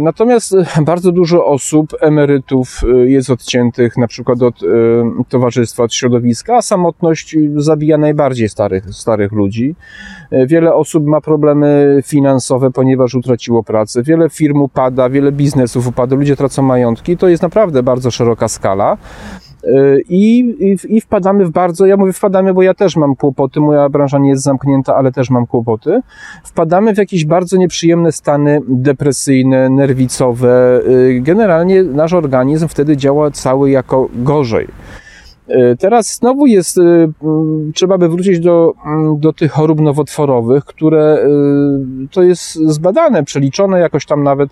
natomiast 0.00 0.54
e, 0.54 0.82
bardzo 0.82 1.12
dużo 1.12 1.46
osób, 1.46 1.92
emerytów 2.00 2.80
e, 2.84 3.10
jest 3.10 3.30
odciętych 3.30 3.96
na 3.96 4.06
przykład 4.06 4.42
od 4.42 4.60
towarzystwa, 5.28 5.82
od 5.82 5.94
środowiska, 5.94 6.56
a 6.56 6.62
samotność 6.62 7.36
zabija 7.56 7.98
najbardziej 7.98 8.48
starych, 8.48 8.84
starych 8.94 9.32
ludzi. 9.32 9.74
Wiele 10.46 10.74
osób 10.74 11.06
ma 11.06 11.20
problemy 11.20 12.00
finansowe, 12.06 12.70
ponieważ 12.70 13.14
utraciło 13.14 13.62
pracę. 13.62 14.02
Wiele 14.02 14.30
firm 14.30 14.62
upada, 14.62 15.08
wiele 15.08 15.32
biznesów 15.32 15.86
upada, 15.86 16.16
ludzie 16.16 16.36
tracą 16.36 16.62
majątki. 16.62 17.16
To 17.16 17.28
jest 17.28 17.42
naprawdę 17.42 17.82
bardzo 17.82 18.10
szeroka 18.10 18.48
skala. 18.48 18.96
I, 20.08 20.38
i, 20.38 20.96
I 20.96 21.00
wpadamy 21.00 21.46
w 21.46 21.50
bardzo, 21.50 21.86
ja 21.86 21.96
mówię 21.96 22.12
wpadamy, 22.12 22.54
bo 22.54 22.62
ja 22.62 22.74
też 22.74 22.96
mam 22.96 23.16
kłopoty, 23.16 23.60
moja 23.60 23.88
branża 23.88 24.18
nie 24.18 24.30
jest 24.30 24.42
zamknięta, 24.42 24.96
ale 24.96 25.12
też 25.12 25.30
mam 25.30 25.46
kłopoty. 25.46 26.00
Wpadamy 26.44 26.94
w 26.94 26.98
jakieś 26.98 27.24
bardzo 27.24 27.56
nieprzyjemne 27.56 28.12
stany 28.12 28.60
depresyjne, 28.68 29.70
nerwicowe. 29.70 30.80
Y, 30.88 31.20
generalnie 31.20 31.82
nasz 31.82 32.12
organizm 32.12 32.68
wtedy 32.68 32.96
działa 32.96 33.30
cały 33.30 33.70
jako 33.70 34.08
gorzej. 34.14 34.68
Y, 35.48 35.76
teraz 35.76 36.14
znowu 36.14 36.46
jest, 36.46 36.78
y, 36.78 36.80
mm, 37.22 37.72
trzeba 37.74 37.98
by 37.98 38.08
wrócić 38.08 38.40
do, 38.40 38.74
mm, 38.86 39.20
do 39.20 39.32
tych 39.32 39.52
chorób 39.52 39.80
nowotworowych, 39.80 40.64
które 40.64 41.26
to 42.10 42.22
jest 42.22 42.54
zbadane, 42.54 43.24
przeliczone 43.24 43.80
jakoś 43.80 44.06
tam 44.06 44.22
nawet, 44.22 44.50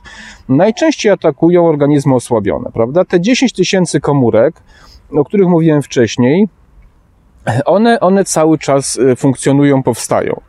najczęściej 0.48 1.12
atakują 1.12 1.66
organizmy 1.66 2.14
osłabione, 2.14 2.70
prawda? 2.74 3.04
Te 3.04 3.20
10 3.20 3.52
tysięcy 3.52 4.00
komórek, 4.00 4.54
o 5.12 5.24
których 5.24 5.48
mówiłem 5.48 5.82
wcześniej, 5.82 6.48
one, 7.64 8.00
one 8.00 8.24
cały 8.24 8.58
czas 8.58 8.96
y, 8.96 9.16
funkcjonują, 9.16 9.82
powstają. 9.82 10.40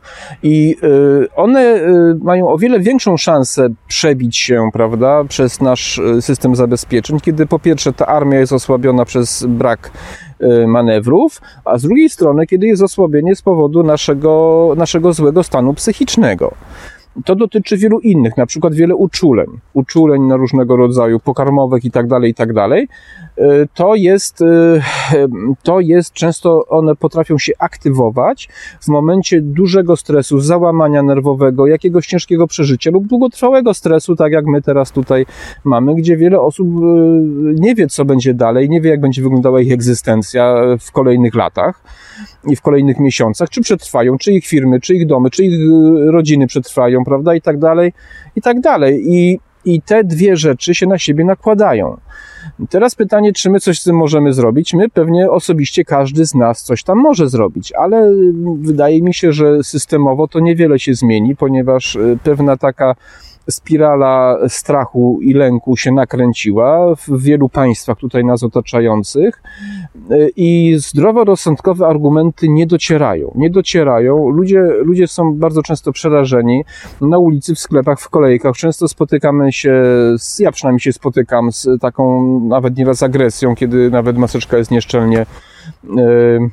I 0.42 0.76
y, 0.84 1.34
one 1.36 1.60
y, 1.60 2.14
mają 2.22 2.48
o 2.48 2.58
wiele 2.58 2.80
większą 2.80 3.16
szansę 3.16 3.68
przebić 3.88 4.36
się, 4.36 4.68
prawda, 4.72 5.24
przez 5.24 5.60
nasz 5.60 6.00
system 6.20 6.56
zabezpieczeń, 6.56 7.20
kiedy 7.20 7.46
po 7.46 7.58
pierwsze 7.58 7.92
ta 7.92 8.06
armia 8.06 8.38
jest 8.38 8.52
osłabiona 8.52 9.04
przez 9.04 9.46
brak 9.48 9.90
manewrów, 10.66 11.40
a 11.64 11.78
z 11.78 11.82
drugiej 11.82 12.08
strony, 12.10 12.46
kiedy 12.46 12.66
jest 12.66 12.82
osłabienie 12.82 13.36
z 13.36 13.42
powodu 13.42 13.82
naszego, 13.82 14.74
naszego 14.76 15.12
złego 15.12 15.42
stanu 15.42 15.74
psychicznego. 15.74 16.54
To 17.24 17.34
dotyczy 17.34 17.76
wielu 17.76 18.00
innych, 18.00 18.36
na 18.36 18.46
przykład 18.46 18.74
wiele 18.74 18.94
uczuleń, 18.94 19.46
uczuleń 19.74 20.22
na 20.22 20.36
różnego 20.36 20.76
rodzaju, 20.76 21.20
pokarmowych 21.20 21.84
i 21.84 21.90
tak 21.90 22.06
dalej, 22.06 22.30
i 22.30 22.34
tak 22.34 22.52
dalej. 22.52 22.88
E, 23.40 23.66
to 23.74 23.94
jest, 23.94 24.42
e, 24.42 24.46
to 25.62 25.80
jest, 25.80 26.12
często 26.12 26.66
one 26.68 26.96
potrafią 26.96 27.38
się 27.38 27.52
aktywować 27.58 28.48
w 28.80 28.88
momencie 28.88 29.40
dużego 29.40 29.96
stresu, 29.96 30.40
załamania 30.40 31.02
nerwowego, 31.02 31.66
jakiegoś 31.66 32.06
ciężkiego 32.06 32.46
przeżycia 32.46 32.90
lub 32.90 33.06
długotrwałego 33.06 33.74
stresu, 33.74 34.16
tak 34.16 34.32
jak 34.32 34.46
my 34.46 34.62
teraz 34.62 34.92
tutaj 34.92 35.26
mamy, 35.64 35.94
gdzie 35.94 36.16
wiele 36.16 36.40
osób 36.40 36.68
e, 36.68 36.80
nie 37.54 37.74
wie, 37.74 37.86
co 37.86 38.04
będzie 38.04 38.34
dalej, 38.34 38.68
nie 38.68 38.80
wie, 38.80 38.90
jak 38.90 39.00
będzie 39.00 39.22
wyglądała 39.22 39.60
ich 39.60 39.72
egzystencja 39.72 40.54
w 40.80 40.92
kolejnych 40.92 41.34
latach 41.34 41.82
i 42.44 42.56
w 42.56 42.60
kolejnych 42.60 42.98
miesiącach, 42.98 43.48
czy 43.48 43.60
przetrwają, 43.60 44.18
czy 44.18 44.32
ich 44.32 44.46
firmy, 44.46 44.80
czy 44.80 44.94
ich 44.94 45.06
domy, 45.06 45.30
czy 45.30 45.44
ich 45.44 45.60
rodziny 46.06 46.46
przetrwają, 46.46 47.04
prawda, 47.04 47.34
i 47.34 47.40
tak 47.40 47.58
dalej, 47.58 47.92
i 48.36 48.42
tak 48.42 48.60
dalej. 48.60 49.02
I, 49.06 49.40
i 49.64 49.82
te 49.82 50.04
dwie 50.04 50.36
rzeczy 50.36 50.74
się 50.74 50.86
na 50.86 50.98
siebie 50.98 51.24
nakładają. 51.24 51.96
Teraz 52.70 52.94
pytanie, 52.94 53.32
czy 53.32 53.50
my 53.50 53.60
coś 53.60 53.80
z 53.80 53.84
tym 53.84 53.96
możemy 53.96 54.32
zrobić? 54.32 54.74
My 54.74 54.88
pewnie 54.88 55.30
osobiście 55.30 55.84
każdy 55.84 56.26
z 56.26 56.34
nas 56.34 56.62
coś 56.62 56.82
tam 56.82 56.98
może 56.98 57.28
zrobić, 57.28 57.72
ale 57.72 58.12
wydaje 58.60 59.02
mi 59.02 59.14
się, 59.14 59.32
że 59.32 59.64
systemowo 59.64 60.28
to 60.28 60.40
niewiele 60.40 60.78
się 60.78 60.94
zmieni, 60.94 61.36
ponieważ 61.36 61.96
y, 61.96 62.18
pewna 62.24 62.56
taka 62.56 62.94
spirala 63.50 64.38
strachu 64.48 65.18
i 65.22 65.34
lęku 65.34 65.76
się 65.76 65.92
nakręciła 65.92 66.94
w 66.94 67.22
wielu 67.22 67.48
państwach 67.48 67.98
tutaj 67.98 68.24
nas 68.24 68.42
otaczających 68.42 69.42
i 70.36 70.76
zdroworozsądkowe 70.78 71.86
argumenty 71.86 72.48
nie 72.48 72.66
docierają. 72.66 73.32
Nie 73.34 73.50
docierają. 73.50 74.28
Ludzie, 74.28 74.60
ludzie 74.60 75.08
są 75.08 75.34
bardzo 75.34 75.62
często 75.62 75.92
przerażeni. 75.92 76.64
Na 77.00 77.18
ulicy, 77.18 77.54
w 77.54 77.58
sklepach, 77.58 78.00
w 78.00 78.08
kolejkach 78.08 78.56
często 78.56 78.88
spotykamy 78.88 79.52
się, 79.52 79.82
z, 80.18 80.38
ja 80.38 80.52
przynajmniej 80.52 80.80
się 80.80 80.92
spotykam 80.92 81.52
z 81.52 81.68
taką 81.80 82.40
nawet 82.40 82.76
nieraz 82.76 83.02
agresją, 83.02 83.54
kiedy 83.54 83.90
nawet 83.90 84.18
maseczka 84.18 84.56
jest 84.56 84.70
nieszczelnie 84.70 85.26
yy, 85.84 86.00
E, 86.00 86.50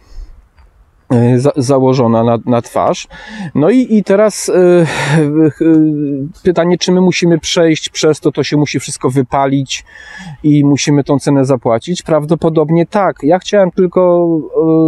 za, 1.37 1.51
założona 1.55 2.23
na, 2.23 2.37
na 2.45 2.61
twarz. 2.61 3.07
No 3.55 3.69
i, 3.69 3.97
i 3.97 4.03
teraz 4.03 4.47
yy, 4.47 4.85
yy, 5.59 6.27
pytanie, 6.43 6.77
czy 6.77 6.91
my 6.91 7.01
musimy 7.01 7.39
przejść 7.39 7.89
przez 7.89 8.19
to, 8.19 8.31
to 8.31 8.43
się 8.43 8.57
musi 8.57 8.79
wszystko 8.79 9.09
wypalić 9.09 9.85
i 10.43 10.65
musimy 10.65 11.03
tą 11.03 11.19
cenę 11.19 11.45
zapłacić? 11.45 12.01
Prawdopodobnie 12.01 12.85
tak. 12.85 13.15
Ja 13.23 13.39
chciałem 13.39 13.71
tylko 13.71 14.27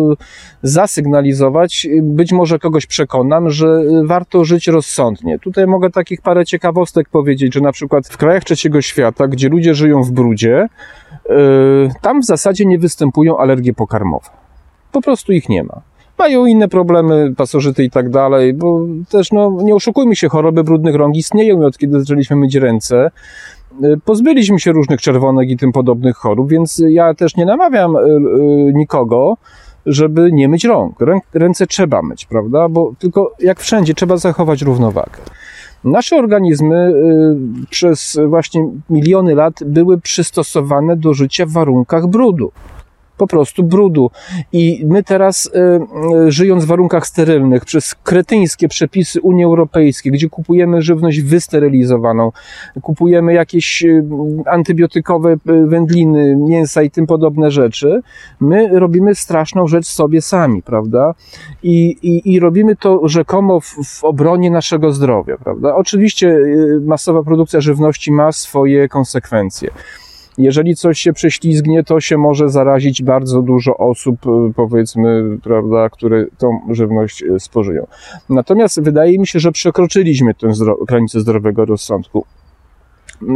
yy, 0.10 0.16
zasygnalizować, 0.64 1.88
być 2.02 2.32
może 2.32 2.60
kogoś 2.60 2.86
przekonam, 2.86 3.50
że 3.50 3.84
warto 4.06 4.46
żyć 4.46 4.68
rozsądnie. 4.68 5.40
Tutaj 5.40 5.68
mogę 5.68 5.90
takich 5.90 6.22
parę 6.22 6.46
ciekawostek 6.46 7.10
powiedzieć, 7.10 7.54
że 7.54 7.62
na 7.62 7.72
przykład 7.72 8.08
w 8.08 8.18
krajach 8.18 8.44
trzeciego 8.44 8.82
świata, 8.82 9.28
gdzie 9.28 9.50
ludzie 9.50 9.76
żyją 9.76 10.04
w 10.04 10.12
brudzie, 10.12 10.68
tam 12.02 12.22
w 12.22 12.26
zasadzie 12.26 12.66
nie 12.66 12.80
występują 12.80 13.38
alergie 13.38 13.74
pokarmowe. 13.74 14.30
Po 14.92 15.02
prostu 15.02 15.32
ich 15.34 15.50
nie 15.50 15.64
ma 15.64 15.89
mają 16.20 16.46
inne 16.46 16.68
problemy, 16.68 17.34
pasożyty 17.38 17.84
i 17.84 17.90
tak 17.90 18.10
dalej, 18.10 18.54
bo 18.54 18.82
też, 19.10 19.32
no, 19.32 19.58
nie 19.62 19.76
oszukujmy 19.76 20.16
się, 20.16 20.30
choroby 20.30 20.64
brudnych 20.64 20.96
rąk 20.96 21.16
istnieją 21.16 21.62
i 21.62 21.66
od 21.66 21.78
kiedy 21.78 22.00
zaczęliśmy 22.00 22.36
myć 22.36 22.56
ręce, 22.56 23.12
y, 23.84 24.00
pozbyliśmy 24.06 24.60
się 24.60 24.72
różnych 24.72 25.02
czerwonek 25.02 25.50
i 25.50 25.58
tym 25.58 25.72
podobnych 25.72 26.16
chorób, 26.16 26.50
więc 26.50 26.82
ja 26.88 27.14
też 27.14 27.36
nie 27.36 27.46
namawiam 27.46 27.96
y, 27.96 28.00
y, 28.00 28.72
nikogo, 28.74 29.38
żeby 29.86 30.30
nie 30.32 30.50
myć 30.50 30.66
rąk. 30.66 30.96
Ręce 31.34 31.68
trzeba 31.68 32.02
myć, 32.02 32.26
prawda? 32.26 32.70
Bo 32.70 32.94
tylko 33.00 33.34
jak 33.40 33.60
wszędzie 33.60 33.94
trzeba 33.94 34.18
zachować 34.18 34.62
równowagę. 34.62 35.20
Nasze 35.84 36.16
organizmy 36.16 36.94
przez 37.70 38.20
właśnie 38.28 38.70
miliony 38.90 39.36
lat 39.36 39.54
były 39.66 40.02
przystosowane 40.02 40.96
do 40.96 41.14
życia 41.14 41.46
w 41.46 41.52
warunkach 41.52 42.08
brudu 42.08 42.52
po 43.20 43.28
prostu 43.28 43.64
brudu. 43.64 44.12
I 44.52 44.86
my 44.88 45.04
teraz, 45.04 45.46
y, 45.46 45.50
y, 46.28 46.32
żyjąc 46.32 46.66
w 46.66 46.68
warunkach 46.68 47.08
sterylnych, 47.08 47.66
przez 47.66 47.96
kretyńskie 47.96 48.68
przepisy 48.68 49.22
Unii 49.22 49.44
Europejskiej, 49.44 50.12
gdzie 50.12 50.30
kupujemy 50.30 50.82
żywność 50.82 51.22
wysterylizowaną, 51.22 52.32
kupujemy 52.82 53.34
jakieś 53.34 53.84
y, 53.84 54.04
antybiotykowe 54.46 55.36
wędliny, 55.46 56.36
mięsa 56.36 56.82
i 56.82 56.92
tym 56.92 57.08
podobne 57.08 57.52
rzeczy, 57.52 58.02
my 58.40 58.80
robimy 58.80 59.16
straszną 59.16 59.68
rzecz 59.68 59.88
sobie 59.88 60.22
sami, 60.22 60.62
prawda? 60.62 61.14
I, 61.64 61.98
i, 62.02 62.34
i 62.34 62.40
robimy 62.40 62.76
to 62.76 63.08
rzekomo 63.08 63.60
w, 63.60 63.76
w 63.86 64.04
obronie 64.04 64.52
naszego 64.52 64.92
zdrowia, 64.92 65.38
prawda? 65.38 65.76
Oczywiście 65.76 66.38
masowa 66.82 67.24
produkcja 67.24 67.62
żywności 67.62 68.12
ma 68.12 68.32
swoje 68.32 68.88
konsekwencje. 68.88 69.70
Jeżeli 70.40 70.76
coś 70.76 71.00
się 71.00 71.14
prześlizgnie, 71.14 71.84
to 71.84 72.00
się 72.00 72.18
może 72.18 72.50
zarazić 72.50 73.04
bardzo 73.04 73.42
dużo 73.42 73.78
osób, 73.78 74.26
y, 74.26 74.54
powiedzmy, 74.56 75.38
prawda, 75.44 75.90
które 75.90 76.26
tą 76.38 76.60
żywność 76.70 77.24
y, 77.24 77.40
spożyją. 77.40 77.88
Natomiast 78.30 78.82
wydaje 78.82 79.20
mi 79.20 79.28
się, 79.28 79.40
że 79.40 79.52
przekroczyliśmy 79.52 80.34
tę 80.34 80.54
zdro 80.54 80.78
granicę 80.88 81.20
zdrowego 81.20 81.66
rozsądku. 81.66 82.26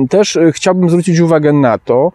Też 0.10 0.36
e, 0.36 0.52
chciałbym 0.52 0.90
zwrócić 0.90 1.20
uwagę 1.20 1.54
na 1.54 1.78
to, 1.78 2.12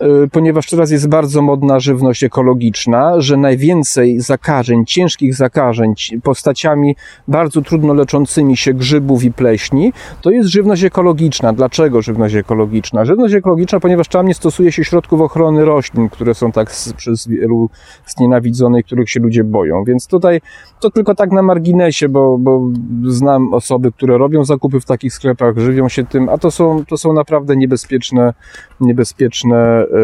e, 0.00 0.06
ponieważ 0.32 0.66
teraz 0.66 0.90
jest 0.90 1.08
bardzo 1.08 1.42
modna 1.42 1.80
żywność 1.80 2.24
ekologiczna, 2.24 3.20
że 3.20 3.36
najwięcej 3.36 4.20
zakażeń, 4.20 4.86
ciężkich 4.86 5.34
zakażeń 5.34 5.94
postaciami 6.22 6.96
bardzo 7.28 7.62
trudno 7.62 7.94
leczącymi 7.94 8.56
się 8.56 8.74
grzybów 8.74 9.24
i 9.24 9.32
pleśni, 9.32 9.92
to 10.20 10.30
jest 10.30 10.48
żywność 10.48 10.84
ekologiczna. 10.84 11.52
Dlaczego 11.52 12.02
żywność 12.02 12.34
ekologiczna? 12.34 13.04
Żywność 13.04 13.34
ekologiczna, 13.34 13.80
ponieważ 13.80 14.08
tam 14.08 14.26
nie 14.26 14.34
stosuje 14.34 14.72
się 14.72 14.84
środków 14.84 15.20
ochrony 15.20 15.64
roślin, 15.64 16.08
które 16.08 16.34
są 16.34 16.52
tak 16.52 16.70
przez 16.96 17.28
wielu 17.28 17.70
znienawidzonych, 18.06 18.86
których 18.86 19.10
się 19.10 19.20
ludzie 19.20 19.44
boją. 19.44 19.84
Więc 19.84 20.06
tutaj 20.06 20.40
to 20.80 20.90
tylko 20.90 21.14
tak 21.14 21.32
na 21.32 21.42
marginesie, 21.42 22.08
bo, 22.08 22.38
bo 22.38 22.68
znam 23.04 23.54
osoby, 23.54 23.92
które 23.92 24.18
robią 24.18 24.44
zakupy 24.44 24.80
w 24.80 24.84
takich 24.84 25.12
sklepach, 25.12 25.58
żywią 25.58 25.88
się 25.88 26.04
tym, 26.04 26.28
a 26.28 26.38
to 26.38 26.50
są, 26.50 26.84
to 26.84 26.96
są 26.96 27.11
naprawdę 27.12 27.56
niebezpieczne, 27.56 28.34
niebezpieczne 28.80 29.84
y, 29.84 29.96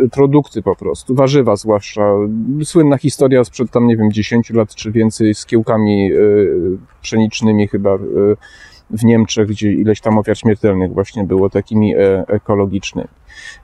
y, 0.00 0.04
y, 0.04 0.08
produkty 0.08 0.62
po 0.62 0.76
prostu, 0.76 1.14
warzywa 1.14 1.56
zwłaszcza. 1.56 2.02
Słynna 2.64 2.98
historia 2.98 3.44
sprzed 3.44 3.70
tam, 3.70 3.86
nie 3.86 3.96
wiem, 3.96 4.12
10 4.12 4.50
lat 4.50 4.74
czy 4.74 4.92
więcej 4.92 5.34
z 5.34 5.46
kiełkami 5.46 6.10
pszenicznymi 7.02 7.68
chyba 7.68 7.98
w 8.90 9.04
Niemczech, 9.04 9.48
gdzie 9.48 9.72
ileś 9.72 10.00
tam 10.00 10.18
ofiar 10.18 10.38
śmiertelnych 10.38 10.92
właśnie 10.92 11.24
było 11.24 11.50
takimi 11.50 11.94
e, 11.94 12.24
ekologicznymi. 12.28 13.08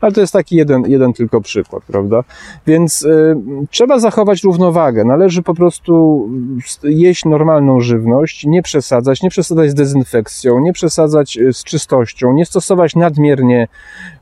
Ale 0.00 0.12
to 0.12 0.20
jest 0.20 0.32
taki 0.32 0.56
jeden, 0.56 0.82
jeden 0.86 1.12
tylko 1.12 1.40
przykład, 1.40 1.82
prawda? 1.82 2.24
Więc 2.66 3.02
y, 3.02 3.36
trzeba 3.70 3.98
zachować 3.98 4.42
równowagę. 4.42 5.04
Należy 5.04 5.42
po 5.42 5.54
prostu 5.54 6.28
jeść 6.82 7.24
normalną 7.24 7.80
żywność, 7.80 8.46
nie 8.46 8.62
przesadzać, 8.62 9.22
nie 9.22 9.30
przesadzać 9.30 9.70
z 9.70 9.74
dezynfekcją, 9.74 10.60
nie 10.60 10.72
przesadzać 10.72 11.38
z 11.52 11.64
czystością, 11.64 12.32
nie 12.32 12.46
stosować 12.46 12.96
nadmiernie 12.96 13.68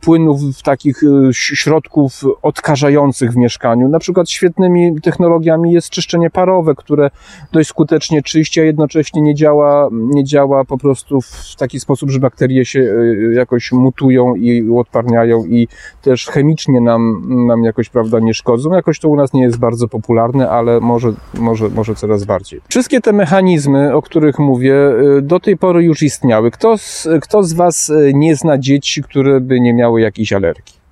płynów, 0.00 0.40
takich 0.64 1.02
e, 1.02 1.06
środków 1.32 2.12
odkażających 2.42 3.32
w 3.32 3.36
mieszkaniu. 3.36 3.88
Na 3.88 3.98
przykład 3.98 4.30
świetnymi 4.30 5.00
technologiami 5.00 5.72
jest 5.72 5.90
czyszczenie 5.90 6.30
parowe, 6.30 6.74
które 6.74 7.10
dość 7.52 7.68
skutecznie 7.68 8.22
czyści, 8.22 8.60
a 8.60 8.64
jednocześnie 8.64 9.22
nie 9.22 9.34
działa, 9.34 9.88
nie 9.92 10.24
działa 10.24 10.64
po 10.64 10.78
prostu 10.78 11.20
w 11.20 11.56
taki 11.58 11.80
sposób, 11.80 12.10
że 12.10 12.20
bakterie 12.20 12.64
się 12.64 12.80
e, 12.80 13.34
jakoś 13.34 13.72
mutują 13.72 14.34
i 14.34 14.70
odparniają 14.76 15.44
i 15.44 15.68
też 16.02 16.26
chemicznie 16.26 16.80
nam, 16.80 17.22
nam 17.46 17.64
jakoś, 17.64 17.88
prawda, 17.88 18.20
nie 18.20 18.34
szkodzą. 18.34 18.74
Jakoś 18.74 18.98
to 18.98 19.08
u 19.08 19.16
nas 19.16 19.32
nie 19.32 19.42
jest 19.42 19.58
bardzo 19.58 19.88
popularne, 19.88 20.50
ale 20.50 20.80
może, 20.80 21.12
może, 21.34 21.68
może 21.68 21.94
coraz 21.94 22.24
bardziej. 22.24 22.60
Wszystkie 22.68 23.00
te 23.00 23.12
mechanizmy, 23.12 23.94
o 23.94 24.02
których 24.02 24.38
mówię, 24.38 24.76
do 25.22 25.40
tej 25.40 25.56
pory 25.56 25.82
już 25.82 26.02
istniały. 26.02 26.50
Kto 26.50 26.78
z, 26.78 27.08
kto 27.22 27.42
z 27.42 27.52
Was 27.52 27.92
nie 28.14 28.36
zna 28.36 28.58
dzieci, 28.58 29.02
które 29.02 29.40
by 29.40 29.55
nie 29.60 29.74
miały 29.74 30.00
jakiejś 30.00 30.32
alergii. 30.32 30.86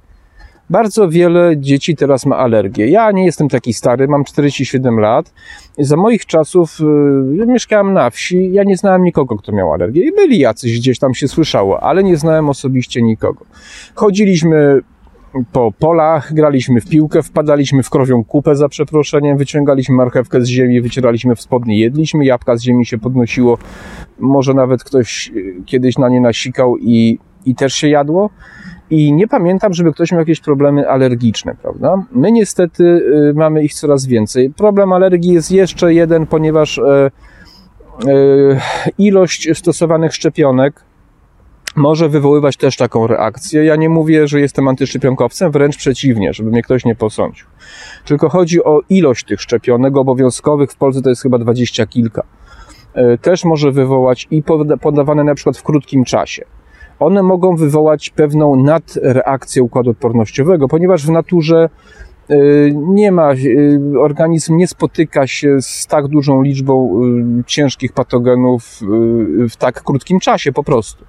Bardzo 0.70 1.08
wiele 1.08 1.56
dzieci 1.56 1.96
teraz 1.96 2.26
ma 2.26 2.36
alergię. 2.36 2.88
Ja 2.88 3.12
nie 3.12 3.24
jestem 3.24 3.48
taki 3.48 3.72
stary, 3.72 4.08
mam 4.08 4.24
47 4.24 5.00
lat. 5.00 5.32
Za 5.78 5.96
moich 5.96 6.26
czasów 6.26 6.80
y, 6.80 7.46
mieszkałem 7.46 7.92
na 7.92 8.10
wsi, 8.10 8.52
ja 8.52 8.64
nie 8.64 8.76
znałem 8.76 9.04
nikogo, 9.04 9.36
kto 9.36 9.52
miał 9.52 9.72
alergię. 9.72 10.02
I 10.02 10.12
byli 10.12 10.38
jacyś, 10.38 10.78
gdzieś 10.78 10.98
tam 10.98 11.14
się 11.14 11.28
słyszało, 11.28 11.82
ale 11.82 12.02
nie 12.02 12.16
znałem 12.16 12.48
osobiście 12.48 13.02
nikogo. 13.02 13.44
Chodziliśmy 13.94 14.80
po 15.52 15.72
polach, 15.72 16.34
graliśmy 16.34 16.80
w 16.80 16.88
piłkę, 16.88 17.22
wpadaliśmy 17.22 17.82
w 17.82 17.90
krowią 17.90 18.24
kupę 18.24 18.56
za 18.56 18.68
przeproszeniem, 18.68 19.38
wyciągaliśmy 19.38 19.94
marchewkę 19.94 20.40
z 20.40 20.46
ziemi, 20.46 20.80
wycieraliśmy 20.80 21.36
w 21.36 21.40
spodnie, 21.40 21.78
jedliśmy, 21.78 22.24
jabłka 22.24 22.56
z 22.56 22.62
ziemi 22.62 22.86
się 22.86 22.98
podnosiło. 22.98 23.58
Może 24.18 24.54
nawet 24.54 24.84
ktoś 24.84 25.32
y, 25.36 25.62
kiedyś 25.66 25.98
na 25.98 26.08
nie 26.08 26.20
nasikał 26.20 26.76
i, 26.78 27.18
i 27.46 27.54
też 27.54 27.74
się 27.74 27.88
jadło. 27.88 28.30
I 28.90 29.12
nie 29.12 29.28
pamiętam, 29.28 29.74
żeby 29.74 29.92
ktoś 29.92 30.12
miał 30.12 30.20
jakieś 30.20 30.40
problemy 30.40 30.88
alergiczne, 30.88 31.56
prawda? 31.62 32.06
My 32.12 32.32
niestety 32.32 32.84
y, 32.84 33.34
mamy 33.34 33.64
ich 33.64 33.74
coraz 33.74 34.06
więcej. 34.06 34.50
Problem 34.50 34.92
alergii 34.92 35.32
jest 35.32 35.50
jeszcze 35.50 35.94
jeden, 35.94 36.26
ponieważ 36.26 36.78
e, 36.78 36.82
e, 36.84 37.10
ilość 38.98 39.48
stosowanych 39.58 40.14
szczepionek 40.14 40.84
może 41.76 42.08
wywoływać 42.08 42.56
też 42.56 42.76
taką 42.76 43.06
reakcję. 43.06 43.64
Ja 43.64 43.76
nie 43.76 43.88
mówię, 43.88 44.28
że 44.28 44.40
jestem 44.40 44.68
antyszczepionkowcem, 44.68 45.52
wręcz 45.52 45.76
przeciwnie, 45.76 46.32
żeby 46.32 46.50
mnie 46.50 46.62
ktoś 46.62 46.84
nie 46.84 46.94
posądził. 46.94 47.46
Tylko 48.04 48.28
chodzi 48.28 48.64
o 48.64 48.80
ilość 48.88 49.24
tych 49.24 49.40
szczepionek 49.40 49.96
obowiązkowych. 49.96 50.72
W 50.72 50.76
Polsce 50.76 51.02
to 51.02 51.08
jest 51.08 51.22
chyba 51.22 51.38
dwadzieścia 51.38 51.86
kilka. 51.86 52.22
E, 52.94 53.18
też 53.18 53.44
może 53.44 53.72
wywołać 53.72 54.28
i 54.30 54.42
podawane 54.80 55.24
na 55.24 55.34
przykład 55.34 55.58
w 55.58 55.62
krótkim 55.62 56.04
czasie 56.04 56.44
one 56.98 57.22
mogą 57.22 57.56
wywołać 57.56 58.10
pewną 58.10 58.56
nadreakcję 58.56 59.62
układu 59.62 59.90
odpornościowego, 59.90 60.68
ponieważ 60.68 61.06
w 61.06 61.10
naturze 61.10 61.68
y, 62.30 62.74
nie 62.76 63.12
ma, 63.12 63.32
y, 63.32 63.80
organizm 64.00 64.56
nie 64.56 64.66
spotyka 64.66 65.26
się 65.26 65.56
z 65.60 65.86
tak 65.86 66.08
dużą 66.08 66.42
liczbą 66.42 67.02
y, 67.40 67.44
ciężkich 67.46 67.92
patogenów 67.92 68.80
w 69.50 69.56
tak 69.58 69.82
krótkim 69.82 70.20
czasie 70.20 70.52
po 70.52 70.64
prostu. 70.64 71.04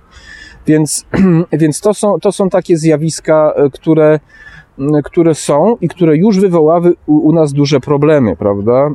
Więc, 0.67 1.05
więc 1.61 1.81
to, 1.81 1.93
są, 1.93 2.19
to 2.19 2.31
są 2.31 2.49
takie 2.49 2.77
zjawiska, 2.77 3.53
które 3.73 4.19
które 5.03 5.35
są 5.35 5.77
i 5.81 5.87
które 5.87 6.17
już 6.17 6.39
wywołały 6.39 6.93
u, 7.05 7.31
nas 7.31 7.53
duże 7.53 7.79
problemy, 7.79 8.35
prawda? 8.35 8.89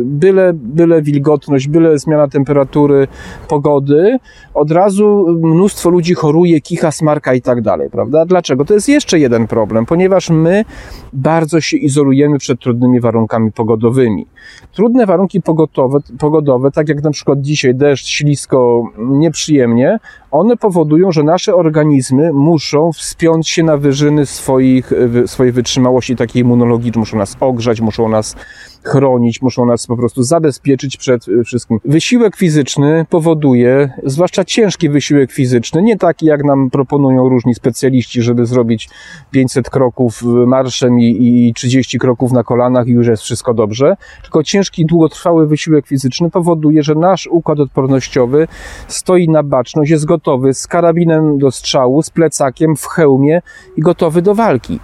Byle, 0.00 0.52
byle 0.54 1.02
wilgotność, 1.02 1.68
byle 1.68 1.98
zmiana 1.98 2.28
temperatury, 2.28 3.08
pogody, 3.48 4.18
od 4.54 4.70
razu 4.70 5.26
mnóstwo 5.42 5.90
ludzi 5.90 6.14
choruje, 6.14 6.60
kicha, 6.60 6.90
smarka 6.90 7.34
i 7.34 7.42
tak 7.42 7.62
dalej, 7.62 7.90
prawda? 7.90 8.26
Dlaczego? 8.26 8.64
To 8.64 8.74
jest 8.74 8.88
jeszcze 8.88 9.18
jeden 9.18 9.46
problem, 9.46 9.86
ponieważ 9.86 10.30
my 10.30 10.64
bardzo 11.12 11.60
się 11.60 11.76
izolujemy 11.76 12.38
przed 12.38 12.60
trudnymi 12.60 13.00
warunkami 13.00 13.52
pogodowymi. 13.52 14.26
Trudne 14.72 15.06
warunki 15.06 15.42
pogodowe, 15.42 15.98
pogodowe 16.18 16.70
tak 16.70 16.88
jak 16.88 17.02
na 17.02 17.10
przykład 17.10 17.40
dzisiaj 17.40 17.74
deszcz, 17.74 18.06
ślisko, 18.06 18.82
nieprzyjemnie, 18.98 19.98
one 20.30 20.56
powodują, 20.56 21.12
że 21.12 21.22
nasze 21.22 21.54
organizmy 21.54 22.32
muszą 22.32 22.92
wspiąć 22.92 23.48
się 23.48 23.62
na 23.62 23.76
wyżyny 23.76 24.26
swoich, 24.26 24.92
swojej 25.26 25.52
wytrzymałości 25.52 26.16
takiej 26.16 26.42
immunologicznej, 26.42 27.00
muszą 27.00 27.18
nas 27.18 27.36
ogrzać, 27.40 27.80
muszą 27.80 28.08
nas 28.08 28.36
chronić, 28.82 29.42
muszą 29.42 29.66
nas 29.66 29.86
po 29.86 29.96
prostu 29.96 30.22
zabezpieczyć 30.22 30.96
przed 30.96 31.28
y, 31.28 31.44
wszystkim. 31.44 31.80
Wysiłek 31.84 32.36
fizyczny 32.36 33.06
powoduje, 33.10 33.92
zwłaszcza 34.04 34.44
ciężki 34.44 34.88
wysiłek 34.88 35.32
fizyczny, 35.32 35.82
nie 35.82 35.96
taki 35.96 36.26
jak 36.26 36.44
nam 36.44 36.70
proponują 36.70 37.28
różni 37.28 37.54
specjaliści, 37.54 38.22
żeby 38.22 38.46
zrobić 38.46 38.88
500 39.30 39.70
kroków 39.70 40.22
marszem 40.46 41.00
i, 41.00 41.46
i 41.48 41.54
30 41.54 41.98
kroków 41.98 42.32
na 42.32 42.44
kolanach 42.44 42.88
i 42.88 42.90
już 42.90 43.06
jest 43.06 43.22
wszystko 43.22 43.54
dobrze, 43.54 43.96
tylko 44.22 44.42
ciężki, 44.42 44.86
długotrwały 44.86 45.46
wysiłek 45.46 45.86
fizyczny 45.86 46.30
powoduje, 46.30 46.82
że 46.82 46.94
nasz 46.94 47.26
układ 47.26 47.60
odpornościowy 47.60 48.48
stoi 48.88 49.28
na 49.28 49.42
baczność, 49.42 49.90
jest 49.90 50.04
gotowy 50.04 50.54
z 50.54 50.66
karabinem 50.66 51.38
do 51.38 51.50
strzału, 51.50 52.02
z 52.02 52.10
plecakiem, 52.10 52.76
w 52.76 52.86
hełmie 52.86 53.42
i 53.76 53.80
gotowy 53.80 54.22
do 54.22 54.34
walki. 54.34 54.80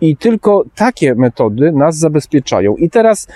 I 0.00 0.16
tylko 0.16 0.64
takie 0.74 1.14
metody 1.14 1.72
nas 1.72 1.98
zabezpieczają. 1.98 2.76
I 2.76 2.90
teraz, 2.90 3.26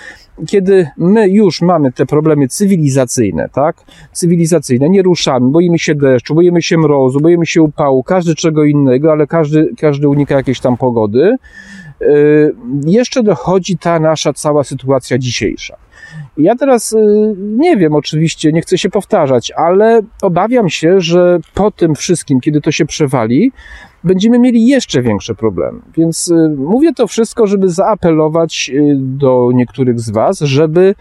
kiedy 0.46 0.88
my 0.96 1.28
już 1.28 1.62
mamy 1.62 1.92
te 1.92 2.06
problemy 2.06 2.48
cywilizacyjne, 2.48 3.48
tak? 3.52 3.76
Cywilizacyjne, 4.12 4.88
nie 4.88 5.02
ruszamy, 5.02 5.50
boimy 5.50 5.78
się 5.78 5.94
deszczu, 5.94 6.34
boimy 6.34 6.62
się 6.62 6.78
mrozu, 6.78 7.20
boimy 7.20 7.46
się 7.46 7.62
upału, 7.62 8.02
każdy 8.02 8.34
czego 8.34 8.64
innego, 8.64 9.12
ale 9.12 9.26
każdy, 9.26 9.70
każdy 9.80 10.08
unika 10.08 10.34
jakiejś 10.34 10.60
tam 10.60 10.76
pogody. 10.76 11.36
Yy, 12.08 12.54
jeszcze 12.86 13.22
dochodzi 13.22 13.78
ta 13.78 14.00
nasza 14.00 14.32
cała 14.32 14.64
sytuacja 14.64 15.18
dzisiejsza. 15.18 15.76
Ja 16.36 16.56
teraz 16.56 16.92
yy, 16.92 17.34
nie 17.38 17.76
wiem, 17.76 17.94
oczywiście, 17.94 18.52
nie 18.52 18.62
chcę 18.62 18.78
się 18.78 18.90
powtarzać, 18.90 19.52
ale 19.56 20.00
obawiam 20.22 20.68
się, 20.68 21.00
że 21.00 21.38
po 21.54 21.70
tym 21.70 21.94
wszystkim, 21.94 22.40
kiedy 22.40 22.60
to 22.60 22.72
się 22.72 22.86
przewali, 22.86 23.52
będziemy 24.04 24.38
mieli 24.38 24.66
jeszcze 24.66 25.02
większe 25.02 25.34
problemy. 25.34 25.80
Więc 25.96 26.28
y, 26.28 26.54
mówię 26.56 26.94
to 26.94 27.06
wszystko, 27.06 27.46
żeby 27.46 27.70
zaapelować 27.70 28.70
y, 28.74 28.94
do 28.98 29.50
niektórych 29.54 30.00
z 30.00 30.10
Was, 30.10 30.40
żeby 30.40 30.94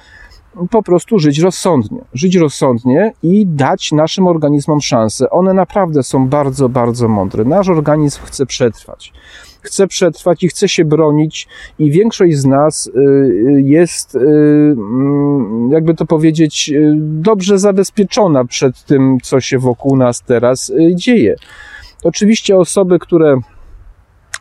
po 0.70 0.84
prostu 0.84 1.20
żyć 1.20 1.40
rozsądnie. 1.40 2.02
Żyć 2.14 2.36
rozsądnie 2.36 3.14
i 3.24 3.46
dać 3.48 3.92
naszym 3.92 4.28
organizmom 4.28 4.82
szansę. 4.82 5.30
One 5.30 5.54
naprawdę 5.54 6.04
są 6.04 6.28
bardzo, 6.28 6.70
bardzo 6.70 7.08
mądre. 7.08 7.46
Nasz 7.46 7.70
organizm 7.70 8.20
chce 8.24 8.46
przetrwać. 8.46 9.14
Chce 9.62 9.88
przetrwać 9.88 10.43
i 10.43 10.47
chce 10.47 10.69
się 10.69 10.86
bronić, 10.86 11.47
i 11.80 11.91
większość 11.91 12.38
z 12.38 12.45
nas 12.45 12.88
y, 12.88 13.62
jest, 13.65 14.15
mm, 14.15 15.69
jakby 15.71 15.93
to 15.93 16.06
powiedzieć, 16.06 16.74
dobrze 16.97 17.60
zabezpieczona 17.60 18.45
przed 18.45 18.86
tym, 18.86 19.17
co 19.24 19.39
się 19.39 19.60
wokół 19.60 19.97
nas 19.97 20.21
teraz 20.21 20.71
dzieje. 20.95 21.36
Oczywiście 22.04 22.58
osoby, 22.58 23.00
które 23.00 23.41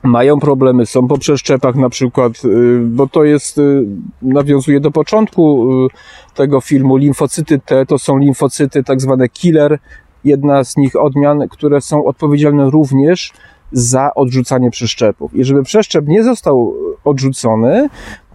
mają 0.03 0.41
problemy, 0.41 0.87
są 0.87 1.09
po 1.09 1.19
przeszczepach 1.19 1.75
na 1.75 1.89
przykład, 1.89 2.45
y, 2.45 2.81
bo 2.81 3.07
to 3.07 3.25
jest, 3.25 3.59
y, 3.59 3.85
nawiązuje 4.23 4.81
do 4.81 4.91
początku 4.91 5.73
y, 5.87 5.89
tego 6.35 6.61
filmu, 6.61 6.97
limfocyty 6.97 7.59
T 7.59 7.87
to 7.87 7.99
są 7.99 8.19
limfocyty 8.19 8.85
tak 8.85 9.01
zwane 9.01 9.29
killer, 9.29 9.79
jedna 10.25 10.65
z 10.65 10.77
nich 10.77 10.97
odmian, 10.97 11.49
które 11.49 11.81
są 11.81 12.05
odpowiedzialne 12.05 12.71
również 12.71 13.33
za 13.73 14.15
odrzucanie 14.15 14.71
przeszczepów. 14.71 15.35
I 15.35 15.45
żeby 15.45 15.63
przeszczep 15.63 16.09
nie 16.09 16.25
został 16.25 16.75
odrzucony, 17.05 17.89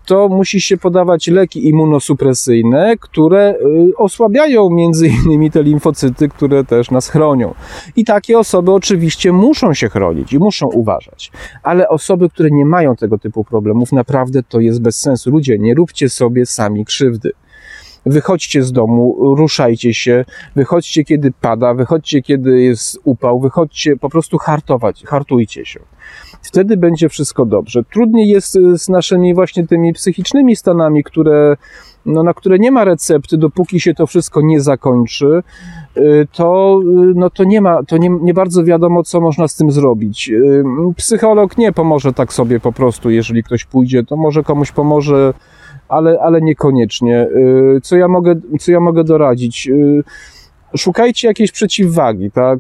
to 0.06 0.30
musi 0.30 0.62
się 0.62 0.78
podawać 0.78 1.28
leki 1.28 1.68
immunosupresyjne, 1.68 2.96
które 3.00 3.56
y, 3.92 3.98
osłabiają 3.98 4.70
między 4.70 5.08
innymi 5.26 5.52
te 5.52 5.64
limfocyty, 5.64 6.30
które 6.30 6.64
też 6.64 6.92
nas 6.92 7.10
chronią. 7.10 7.54
I 7.96 8.06
takie 8.06 8.40
osoby 8.40 8.72
oczywiście 8.72 9.32
muszą 9.32 9.74
się 9.74 9.90
chronić 9.90 10.34
i 10.34 10.40
muszą 10.40 10.68
uważać. 10.68 11.32
Ale 11.64 11.90
osoby, 11.90 12.30
które 12.30 12.52
nie 12.52 12.66
mają 12.66 12.96
tego 12.96 13.18
typu 13.18 13.44
problemów, 13.44 13.92
naprawdę 13.92 14.44
to 14.44 14.60
jest 14.60 14.82
bez 14.82 15.00
sensu. 15.00 15.32
Ludzie, 15.32 15.60
nie 15.60 15.74
róbcie 15.74 16.10
sobie 16.10 16.46
sami 16.46 16.86
krzywdy 16.86 17.32
wychodźcie 18.06 18.64
z 18.64 18.72
domu, 18.72 19.36
ruszajcie 19.36 19.94
się, 19.94 20.26
wychodźcie 20.56 21.04
kiedy 21.04 21.32
pada, 21.42 21.74
wychodźcie 21.74 22.22
kiedy 22.22 22.62
jest 22.62 23.00
upał, 23.04 23.40
wychodźcie, 23.40 23.98
po 23.98 24.10
prostu 24.10 24.38
hartować, 24.38 25.04
hartujcie 25.06 25.66
się. 25.66 25.80
Wtedy 26.42 26.78
będzie 26.78 27.10
wszystko 27.10 27.46
dobrze. 27.46 27.84
Trudniej 27.84 28.28
jest 28.28 28.56
y, 28.56 28.78
z 28.78 28.90
naszymi 28.90 29.34
właśnie 29.34 29.68
tymi 29.68 29.94
psychicznymi 29.94 30.56
stanami, 30.56 31.04
które, 31.04 31.56
no, 32.06 32.24
na 32.24 32.34
które 32.34 32.60
nie 32.60 32.72
ma 32.72 32.84
recepty, 32.84 33.38
dopóki 33.38 33.80
się 33.80 33.94
to 33.94 34.08
wszystko 34.08 34.42
nie 34.42 34.62
zakończy, 34.62 35.44
y, 35.98 36.28
to, 36.32 36.80
y, 36.84 37.14
no, 37.16 37.30
to 37.30 37.44
nie 37.44 37.62
ma, 37.62 37.84
to 37.84 37.98
nie, 37.98 38.10
nie 38.10 38.34
bardzo 38.34 38.64
wiadomo, 38.64 39.04
co 39.04 39.22
można 39.22 39.48
z 39.48 39.56
tym 39.56 39.72
zrobić. 39.72 40.32
Psycholog 40.96 41.58
nie 41.58 41.72
pomoże 41.72 42.14
tak 42.14 42.34
sobie 42.34 42.60
po 42.60 42.72
prostu, 42.72 43.10
jeżeli 43.10 43.44
ktoś 43.44 43.66
pójdzie, 43.66 44.04
to 44.04 44.16
może 44.18 44.44
komuś 44.44 44.72
pomoże, 44.72 45.34
ale, 45.90 46.20
ale 46.20 46.42
niekoniecznie. 46.42 47.28
Co 47.84 47.98
ja 47.98 48.08
mogę, 48.08 48.36
co 48.60 48.72
ja 48.72 48.80
mogę 48.80 49.04
doradzić? 49.04 49.70
szukajcie 50.78 51.28
jakiejś 51.28 51.52
przeciwwagi, 51.52 52.32
tak? 52.32 52.60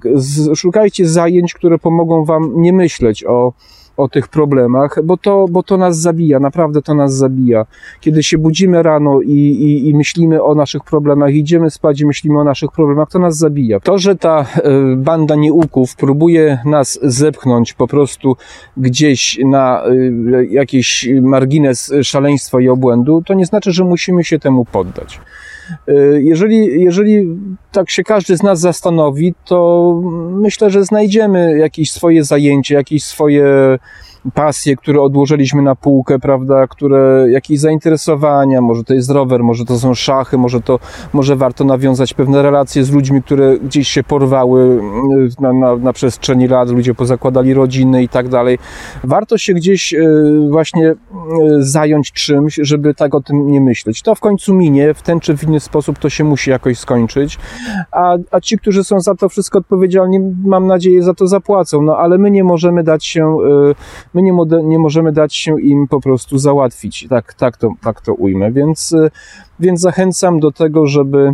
Szukajcie 0.55 1.07
zajęć, 1.07 1.53
które 1.53 1.77
pomogą 1.77 2.25
wam 2.25 2.61
nie 2.61 2.73
myśleć 2.73 3.23
o, 3.23 3.53
o 3.97 4.07
tych 4.09 4.27
problemach, 4.27 4.99
bo 5.03 5.17
to, 5.17 5.45
bo 5.49 5.63
to 5.63 5.77
nas 5.77 5.97
zabija, 5.97 6.39
naprawdę 6.39 6.81
to 6.81 6.93
nas 6.93 7.13
zabija. 7.13 7.65
Kiedy 8.01 8.23
się 8.23 8.37
budzimy 8.37 8.83
rano 8.83 9.21
i, 9.21 9.31
i, 9.31 9.89
i 9.89 9.95
myślimy 9.95 10.43
o 10.43 10.55
naszych 10.55 10.83
problemach, 10.83 11.33
idziemy 11.33 11.69
spać 11.69 12.01
i 12.01 12.05
myślimy 12.05 12.39
o 12.39 12.43
naszych 12.43 12.71
problemach, 12.71 13.09
to 13.09 13.19
nas 13.19 13.37
zabija. 13.37 13.79
To, 13.79 13.97
że 13.97 14.15
ta 14.15 14.39
e, 14.39 14.45
banda 14.95 15.35
nieuków 15.35 15.95
próbuje 15.95 16.59
nas 16.65 16.99
zepchnąć 17.03 17.73
po 17.73 17.87
prostu 17.87 18.35
gdzieś 18.77 19.39
na 19.45 19.83
e, 19.83 20.45
jakiś 20.45 21.09
margines 21.21 21.93
szaleństwa 22.03 22.61
i 22.61 22.69
obłędu, 22.69 23.23
to 23.25 23.33
nie 23.33 23.45
znaczy, 23.45 23.71
że 23.71 23.83
musimy 23.83 24.23
się 24.23 24.39
temu 24.39 24.65
poddać. 24.65 25.19
Y, 25.89 26.21
jeżeli, 26.23 26.83
jeżeli 26.83 27.37
tak 27.71 27.89
się 27.89 28.03
każdy 28.03 28.37
z 28.37 28.43
nas 28.43 28.59
zastanowi, 28.59 29.33
to 29.45 30.01
myślę, 30.31 30.69
że 30.69 30.83
znajdziemy 30.83 31.57
jakieś 31.57 31.91
swoje 31.91 32.23
zajęcie, 32.23 32.75
jakieś 32.75 33.03
swoje 33.03 33.77
pasje, 34.33 34.75
które 34.75 35.01
odłożyliśmy 35.01 35.61
na 35.61 35.75
półkę, 35.75 36.19
prawda, 36.19 36.67
które, 36.67 37.25
jakieś 37.31 37.59
zainteresowania, 37.59 38.61
może 38.61 38.83
to 38.83 38.93
jest 38.93 39.11
rower, 39.11 39.43
może 39.43 39.65
to 39.65 39.79
są 39.79 39.93
szachy, 39.93 40.37
może 40.37 40.61
to, 40.61 40.79
może 41.13 41.35
warto 41.35 41.63
nawiązać 41.63 42.13
pewne 42.13 42.41
relacje 42.41 42.83
z 42.83 42.91
ludźmi, 42.91 43.23
które 43.23 43.59
gdzieś 43.59 43.87
się 43.87 44.03
porwały 44.03 44.63
mm, 44.63 45.29
na, 45.39 45.53
na, 45.53 45.75
na 45.75 45.93
przestrzeni 45.93 46.47
lat, 46.47 46.69
ludzie 46.69 46.93
pozakładali 46.93 47.53
rodziny 47.53 48.03
i 48.03 48.09
tak 48.09 48.29
dalej. 48.29 48.57
Warto 49.03 49.37
się 49.37 49.53
gdzieś 49.53 49.93
e, 49.93 49.99
właśnie 50.49 50.89
e, 50.89 50.95
zająć 51.59 52.11
czymś, 52.11 52.59
żeby 52.61 52.93
tak 52.93 53.15
o 53.15 53.21
tym 53.21 53.51
nie 53.51 53.61
myśleć. 53.61 54.01
To 54.01 54.15
w 54.15 54.19
końcu 54.19 54.53
minie, 54.53 54.93
w 54.93 55.01
ten 55.01 55.19
czy 55.19 55.37
w 55.37 55.43
inny 55.43 55.59
sposób 55.59 55.99
to 55.99 56.09
się 56.09 56.23
musi 56.23 56.49
jakoś 56.49 56.79
skończyć, 56.79 57.37
a, 57.91 58.17
a 58.31 58.39
ci, 58.39 58.57
którzy 58.57 58.83
są 58.83 58.99
za 58.99 59.15
to 59.15 59.29
wszystko 59.29 59.59
odpowiedzialni, 59.59 60.19
mam 60.45 60.67
nadzieję, 60.67 61.03
za 61.03 61.13
to 61.13 61.27
zapłacą, 61.27 61.81
no 61.81 61.97
ale 61.97 62.17
my 62.17 62.31
nie 62.31 62.43
możemy 62.43 62.83
dać 62.83 63.05
się 63.05 63.37
e, 64.13 64.14
my 64.15 64.21
nie, 64.21 64.33
nie 64.63 64.79
możemy 64.79 65.11
dać 65.11 65.35
się 65.35 65.61
im 65.61 65.87
po 65.87 66.01
prostu 66.01 66.37
załatwić. 66.37 67.07
Tak, 67.09 67.33
tak, 67.33 67.57
to, 67.57 67.69
tak 67.83 68.01
to 68.01 68.13
ujmę. 68.13 68.51
Więc, 68.51 68.91
y, 68.91 69.11
więc 69.59 69.81
zachęcam 69.81 70.39
do 70.39 70.51
tego, 70.51 70.87
żeby 70.87 71.33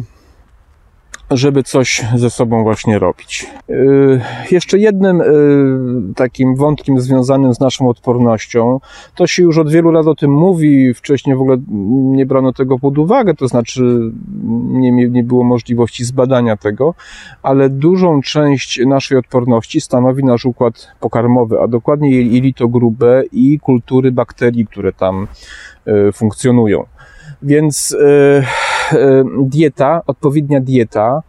żeby 1.32 1.64
coś 1.64 2.06
ze 2.16 2.30
sobą 2.30 2.64
właśnie 2.64 3.00
robić. 3.00 3.48
Y, 3.70 4.22
jeszcze 4.52 4.78
jednym 4.78 5.22
y, 5.22 6.14
takim 6.16 6.56
wątkiem 6.56 7.00
związanym 7.00 7.54
z 7.54 7.60
naszą 7.60 7.90
odpornością, 7.90 8.80
to 9.16 9.28
się 9.28 9.44
już 9.44 9.58
od 9.58 9.72
wielu 9.72 9.92
lat 9.92 10.08
o 10.08 10.16
tym 10.16 10.32
mówi, 10.32 10.94
wcześniej 10.94 11.36
w 11.36 11.42
ogóle 11.42 11.58
nie 12.02 12.26
brano 12.26 12.54
tego 12.54 12.80
pod 12.80 12.98
uwagę, 12.98 13.34
to 13.34 13.48
znaczy 13.48 14.12
nie, 14.68 14.92
nie 14.92 15.24
było 15.24 15.44
możliwości 15.44 16.06
zbadania 16.06 16.58
tego, 16.58 16.94
ale 17.44 17.70
dużą 17.70 18.22
część 18.22 18.80
naszej 18.86 19.18
odporności 19.18 19.82
stanowi 19.82 20.24
nasz 20.24 20.46
układ 20.46 20.88
pokarmowy, 21.00 21.60
a 21.60 21.68
dokładnie 21.68 22.22
jelito 22.22 22.68
grube 22.68 23.24
i 23.32 23.60
kultury 23.60 24.12
bakterii, 24.12 24.68
które 24.68 24.94
tam 24.94 25.28
y, 25.88 26.12
funkcjonują. 26.12 26.86
Więc 27.44 27.98
dieta, 29.42 30.02
odpowiednia 30.08 30.62
dieta, 30.62 31.24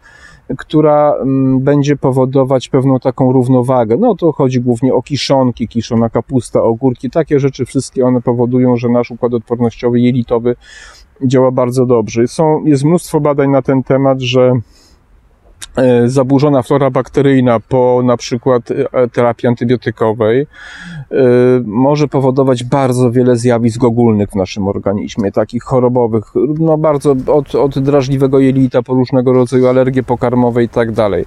która 0.59 1.14
mm, 1.14 1.61
będzie 1.61 1.96
powodować 1.96 2.68
pewną 2.68 2.98
taką 3.01 3.33
równowagę. 3.33 3.96
No 3.96 4.14
to 4.14 4.33
chodzi 4.33 4.61
głównie 4.61 4.94
o 4.94 5.03
kiszonki, 5.03 5.68
kiszona 5.68 6.11
kapusta, 6.11 6.62
ogórki, 6.62 7.11
takie 7.11 7.40
rzeczy 7.40 7.64
wszystkie 7.64 8.07
one 8.07 8.20
powodują, 8.20 8.77
że 8.77 8.88
nasz 8.88 9.11
układ 9.11 9.35
odpornościowy, 9.35 10.01
jelitowy 10.01 10.57
działa 11.25 11.51
bardzo 11.51 11.87
dobrze. 11.87 12.29
Są, 12.29 12.64
jest 12.64 12.85
mnóstwo 12.85 13.20
badań 13.20 13.51
na 13.51 13.62
ten 13.62 13.83
temat, 13.83 14.20
że 14.20 14.53
zaburzona 16.07 16.62
flora 16.62 16.90
bakteryjna 16.90 17.61
po 17.61 18.03
na 18.05 18.16
przykład 18.16 18.70
e, 18.70 19.09
terapii 19.09 19.48
antybiotykowej 19.48 20.40
e, 20.40 20.46
może 21.64 22.09
powodować 22.09 22.64
bardzo 22.64 23.11
wiele 23.11 23.37
zjawisk 23.37 23.85
ogólnych 23.85 24.31
w 24.31 24.35
naszym 24.35 24.68
organizmie, 24.68 25.33
takich 25.33 25.62
chorobowych, 25.62 26.25
no 26.59 26.79
bardzo 26.79 27.16
od, 27.27 27.55
od 27.55 27.79
drażliwego 27.79 28.38
jelita 28.38 28.83
po 28.83 28.94
różnego 28.94 29.33
rodzaju 29.33 29.66
alergie 29.66 30.03
pokarmowe 30.03 30.64
i 30.64 30.68
tak 30.68 30.92
dalej. 30.92 31.25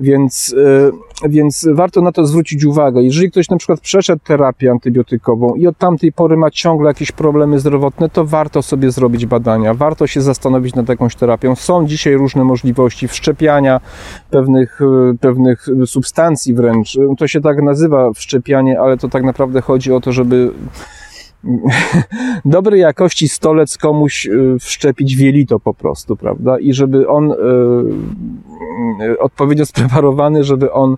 Więc, 0.00 0.54
e, 1.24 1.28
więc 1.28 1.68
warto 1.72 2.00
na 2.02 2.12
to 2.12 2.26
zwrócić 2.26 2.64
uwagę. 2.64 3.02
Jeżeli 3.02 3.30
ktoś 3.30 3.48
na 3.48 3.56
przykład 3.56 3.80
przeszedł 3.80 4.22
terapię 4.24 4.70
antybiotykową 4.70 5.54
i 5.54 5.66
od 5.66 5.78
tamtej 5.78 6.12
pory 6.12 6.36
ma 6.36 6.50
ciągle 6.50 6.88
jakieś 6.88 7.12
problemy 7.12 7.60
zdrowotne, 7.60 8.08
to 8.08 8.24
warto 8.24 8.62
sobie 8.62 8.90
zrobić 8.90 9.26
badania, 9.26 9.74
warto 9.74 10.06
się 10.06 10.20
zastanowić 10.20 10.74
nad 10.74 10.88
jakąś 10.88 11.16
terapią. 11.16 11.54
Są 11.54 11.86
dzisiaj 11.86 12.14
różne 12.14 12.44
możliwości 12.44 13.08
wszczepiania 13.08 13.80
pewnych, 14.30 14.80
e, 14.82 15.18
pewnych 15.20 15.66
substancji 15.86 16.54
wręcz. 16.54 16.98
To 17.18 17.28
się 17.28 17.40
tak 17.40 17.62
nazywa 17.62 18.12
wszczepianie, 18.12 18.80
ale 18.80 18.96
to 18.96 19.08
tak 19.08 19.22
naprawdę 19.22 19.60
chodzi 19.60 19.92
o 19.92 20.00
to, 20.00 20.12
żeby 20.12 20.50
dobrej 22.44 22.80
jakości 22.80 23.28
stolec 23.28 23.78
komuś 23.78 24.26
y, 24.26 24.56
wszczepić 24.60 25.16
wielito 25.16 25.60
po 25.60 25.74
prostu, 25.74 26.16
prawda? 26.16 26.58
I 26.58 26.72
żeby 26.72 27.08
on 27.08 27.32
y, 27.32 27.34
y, 29.04 29.18
odpowiednio 29.18 29.66
spreparowany, 29.66 30.44
żeby 30.44 30.72
on 30.72 30.96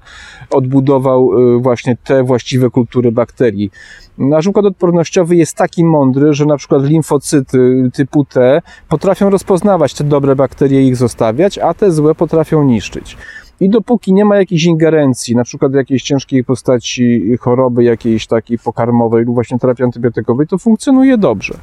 odbudował 0.51 1.31
właśnie 1.61 1.97
te 2.05 2.23
właściwe 2.23 2.71
kultury 2.71 3.13
bakterii. 3.13 3.71
Nasz 4.19 4.47
układ 4.47 4.67
odpornościowy 4.67 5.37
jest 5.37 5.57
taki 5.57 5.85
mądry, 5.85 6.35
że 6.35 6.47
na 6.47 6.57
przykład 6.57 6.85
limfocyty 6.85 7.91
typu 7.95 8.25
T 8.25 8.63
potrafią 8.89 9.31
rozpoznawać 9.31 9.95
te 9.95 10.05
dobre 10.05 10.37
bakterie 10.37 10.83
i 10.83 10.87
ich 10.87 10.97
zostawiać, 10.97 11.59
a 11.59 11.75
te 11.75 11.91
złe 11.91 12.15
potrafią 12.15 12.65
niszczyć. 12.65 13.17
I 13.63 13.69
dopóki 13.69 14.13
nie 14.13 14.25
ma 14.25 14.37
jakiejś 14.37 14.65
ingerencji, 14.65 15.37
na 15.37 15.45
przykład 15.45 15.75
jakiejś 15.75 16.03
ciężkiej 16.03 16.45
postaci 16.45 17.37
choroby, 17.41 17.85
jakiejś 17.85 18.27
takiej 18.27 18.59
pokarmowej 18.59 19.25
lub 19.25 19.35
właśnie 19.35 19.59
terapii 19.59 19.85
antybiotykowej, 19.85 20.47
to 20.47 20.59
funkcjonuje 20.59 21.19
dobrze. 21.19 21.55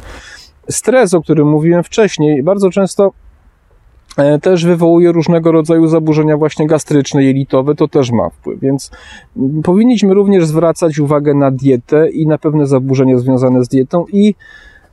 Stres, 0.70 1.14
o 1.14 1.22
którym 1.22 1.48
mówiłem 1.48 1.84
wcześniej, 1.84 2.44
bardzo 2.44 2.70
często 2.70 3.12
e, 4.18 4.40
też 4.40 4.66
wywołuje 4.66 5.12
różnego 5.12 5.52
rodzaju 5.52 5.88
zaburzenia 5.88 6.38
właśnie 6.38 6.68
gastryczne, 6.68 7.24
jelitowe, 7.24 7.76
to 7.76 7.88
też 7.88 8.12
ma 8.12 8.30
wpływ, 8.30 8.60
więc 8.60 8.92
powinniśmy 9.64 10.14
również 10.14 10.46
zwracać 10.46 11.00
uwagę 11.00 11.34
na 11.34 11.52
dietę 11.52 12.10
i 12.10 12.28
na 12.28 12.38
pewne 12.38 12.68
zaburzenia 12.68 13.18
związane 13.18 13.64
z 13.64 13.68
dietą 13.68 14.06
i 14.12 14.36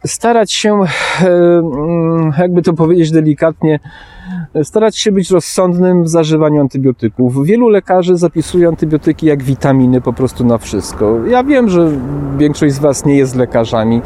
starać 0.06 0.52
się, 0.52 0.80
e, 1.22 1.26
mm, 1.28 2.32
jakby 2.38 2.62
to 2.62 2.72
powiedzieć 2.72 3.10
delikatnie, 3.10 3.80
starać 4.62 4.96
się 4.96 5.12
być 5.12 5.30
rozsądnym 5.30 6.04
w 6.04 6.08
zażywaniu 6.08 6.60
antybiotyków. 6.60 7.46
Wielu 7.46 7.68
lekarzy 7.68 8.16
zapisuje 8.16 8.68
antybiotyki 8.68 9.26
jak 9.26 9.42
witaminy 9.42 10.00
po 10.00 10.12
prostu 10.12 10.44
na 10.44 10.58
wszystko. 10.58 11.26
Ja 11.26 11.44
wiem, 11.44 11.68
że 11.68 11.90
większość 12.38 12.74
z 12.74 12.78
Was 12.78 13.04
nie 13.04 13.16
jest 13.16 13.36
lekarzami 13.36 14.02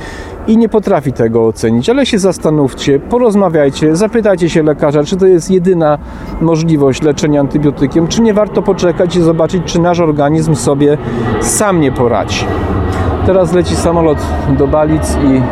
i 0.46 0.56
nie 0.56 0.68
potrafi 0.68 1.12
tego 1.12 1.46
ocenić, 1.46 1.90
ale 1.90 2.06
się 2.06 2.18
zastanówcie, 2.18 2.98
porozmawiajcie, 3.00 3.96
zapytajcie 3.96 4.50
się 4.50 4.62
lekarza, 4.62 5.04
czy 5.04 5.16
to 5.16 5.26
jest 5.26 5.50
jedyna 5.50 5.98
możliwość 6.40 7.02
leczenia 7.02 7.40
antybiotykiem, 7.40 8.08
czy 8.08 8.22
nie 8.22 8.34
warto 8.34 8.62
poczekać 8.62 9.16
i 9.16 9.22
zobaczyć, 9.22 9.62
czy 9.64 9.80
nasz 9.80 10.00
organizm 10.00 10.54
sobie 10.54 10.98
sam 11.40 11.80
nie 11.80 11.92
poradzi. 11.92 12.44
Teraz 13.26 13.52
leci 13.52 13.76
samolot 13.76 14.18
do 14.58 14.66
Balic 14.66 15.16
i 15.16 15.42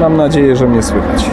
mam 0.00 0.16
nadzieję, 0.16 0.56
że 0.56 0.68
mnie 0.68 0.82
słychać. 0.82 1.30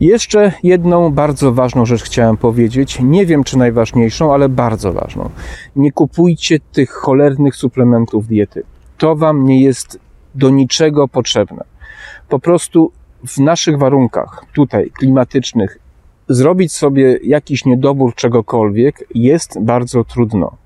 Jeszcze 0.00 0.52
jedną 0.62 1.10
bardzo 1.10 1.52
ważną 1.52 1.86
rzecz 1.86 2.02
chciałem 2.02 2.36
powiedzieć. 2.36 2.98
Nie 3.00 3.26
wiem, 3.26 3.44
czy 3.44 3.58
najważniejszą, 3.58 4.34
ale 4.34 4.48
bardzo 4.48 4.92
ważną. 4.92 5.30
Nie 5.76 5.92
kupujcie 5.92 6.60
tych 6.72 6.90
cholernych 6.90 7.56
suplementów 7.56 8.26
diety. 8.26 8.62
To 8.98 9.16
wam 9.16 9.44
nie 9.44 9.62
jest 9.62 9.98
do 10.34 10.50
niczego 10.50 11.08
potrzebne. 11.08 11.64
Po 12.28 12.38
prostu 12.38 12.92
w 13.26 13.38
naszych 13.38 13.78
warunkach, 13.78 14.44
tutaj 14.54 14.90
klimatycznych, 14.90 15.78
zrobić 16.28 16.72
sobie 16.72 17.18
jakiś 17.22 17.64
niedobór 17.64 18.14
czegokolwiek 18.14 19.04
jest 19.14 19.60
bardzo 19.60 20.04
trudno 20.04 20.56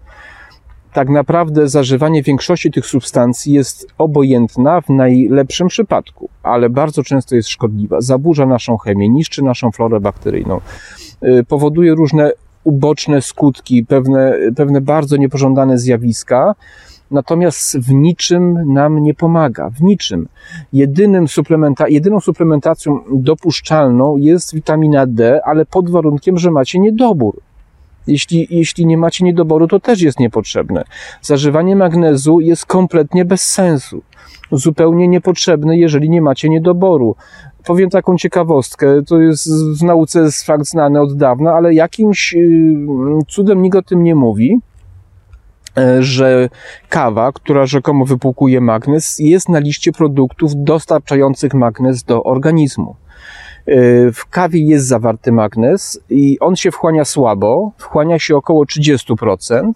tak 0.92 1.08
naprawdę 1.08 1.68
zażywanie 1.68 2.22
większości 2.22 2.70
tych 2.70 2.86
substancji 2.86 3.52
jest 3.52 3.86
obojętna 3.98 4.80
w 4.80 4.88
najlepszym 4.88 5.68
przypadku, 5.68 6.28
ale 6.42 6.70
bardzo 6.70 7.02
często 7.02 7.36
jest 7.36 7.48
szkodliwa. 7.48 8.00
Zaburza 8.00 8.46
naszą 8.46 8.76
chemię, 8.76 9.08
niszczy 9.08 9.42
naszą 9.42 9.70
florę 9.70 10.00
bakteryjną, 10.00 10.60
y, 11.22 11.44
powoduje 11.48 11.94
różne 11.94 12.32
uboczne 12.64 13.22
skutki, 13.22 13.84
pewne, 13.84 14.34
pewne 14.56 14.80
bardzo 14.80 15.16
niepożądane 15.16 15.78
zjawiska, 15.78 16.54
natomiast 17.10 17.78
w 17.78 17.92
niczym 17.92 18.72
nam 18.72 19.02
nie 19.02 19.14
pomaga. 19.14 19.70
W 19.70 19.82
niczym. 19.82 20.28
Jedynym 20.72 21.28
suplementa, 21.28 21.88
jedyną 21.88 22.20
suplementacją 22.20 23.00
dopuszczalną 23.12 24.16
jest 24.16 24.54
witamina 24.54 25.06
D, 25.06 25.40
ale 25.44 25.66
pod 25.66 25.90
warunkiem, 25.90 26.38
że 26.38 26.50
macie 26.50 26.78
niedobór. 26.78 27.40
Jeśli, 28.06 28.46
jeśli 28.50 28.86
nie 28.86 28.98
macie 28.98 29.24
niedoboru, 29.24 29.68
to 29.68 29.80
też 29.80 30.00
jest 30.00 30.20
niepotrzebne. 30.20 30.84
Zażywanie 31.22 31.76
magnezu 31.76 32.40
jest 32.40 32.66
kompletnie 32.66 33.24
bez 33.24 33.42
sensu. 33.42 34.02
Zupełnie 34.52 35.08
niepotrzebne, 35.08 35.78
jeżeli 35.78 36.10
nie 36.10 36.22
macie 36.22 36.48
niedoboru. 36.48 37.16
Powiem 37.66 37.90
taką 37.90 38.16
ciekawostkę, 38.16 39.02
to 39.02 39.20
jest 39.20 39.48
w 39.80 39.82
nauce 39.82 40.20
jest 40.20 40.46
fakt 40.46 40.66
znany 40.66 41.00
od 41.00 41.16
dawna, 41.16 41.52
ale 41.52 41.74
jakimś 41.74 42.34
y, 42.34 42.76
cudem 43.28 43.62
nikt 43.62 43.76
o 43.76 43.82
tym 43.82 44.02
nie 44.02 44.14
mówi, 44.14 44.60
e, 45.78 46.02
że 46.02 46.48
kawa, 46.88 47.32
która 47.32 47.66
rzekomo 47.66 48.04
wypłukuje 48.04 48.60
magnez, 48.60 49.18
jest 49.18 49.48
na 49.48 49.58
liście 49.58 49.92
produktów 49.92 50.52
dostarczających 50.56 51.54
magnez 51.54 52.02
do 52.02 52.22
organizmu. 52.22 52.96
Y, 53.68 54.12
w 54.12 54.26
kawie 54.26 54.64
jest 54.64 54.86
zawarty 54.86 55.32
magnez 55.32 56.00
i 56.10 56.38
on 56.40 56.56
się 56.56 56.70
wchłania 56.70 57.04
słabo, 57.04 57.72
wchłania 57.78 58.18
się 58.18 58.36
około 58.36 58.64
30% 58.64 59.72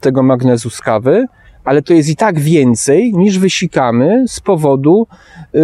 tego 0.00 0.22
magnezu 0.22 0.70
z 0.70 0.80
kawy, 0.80 1.26
ale 1.64 1.82
to 1.82 1.94
jest 1.94 2.08
i 2.08 2.16
tak 2.16 2.40
więcej 2.40 3.12
niż 3.14 3.38
wysikamy 3.38 4.24
z 4.28 4.40
powodu 4.40 5.06
y, 5.54 5.60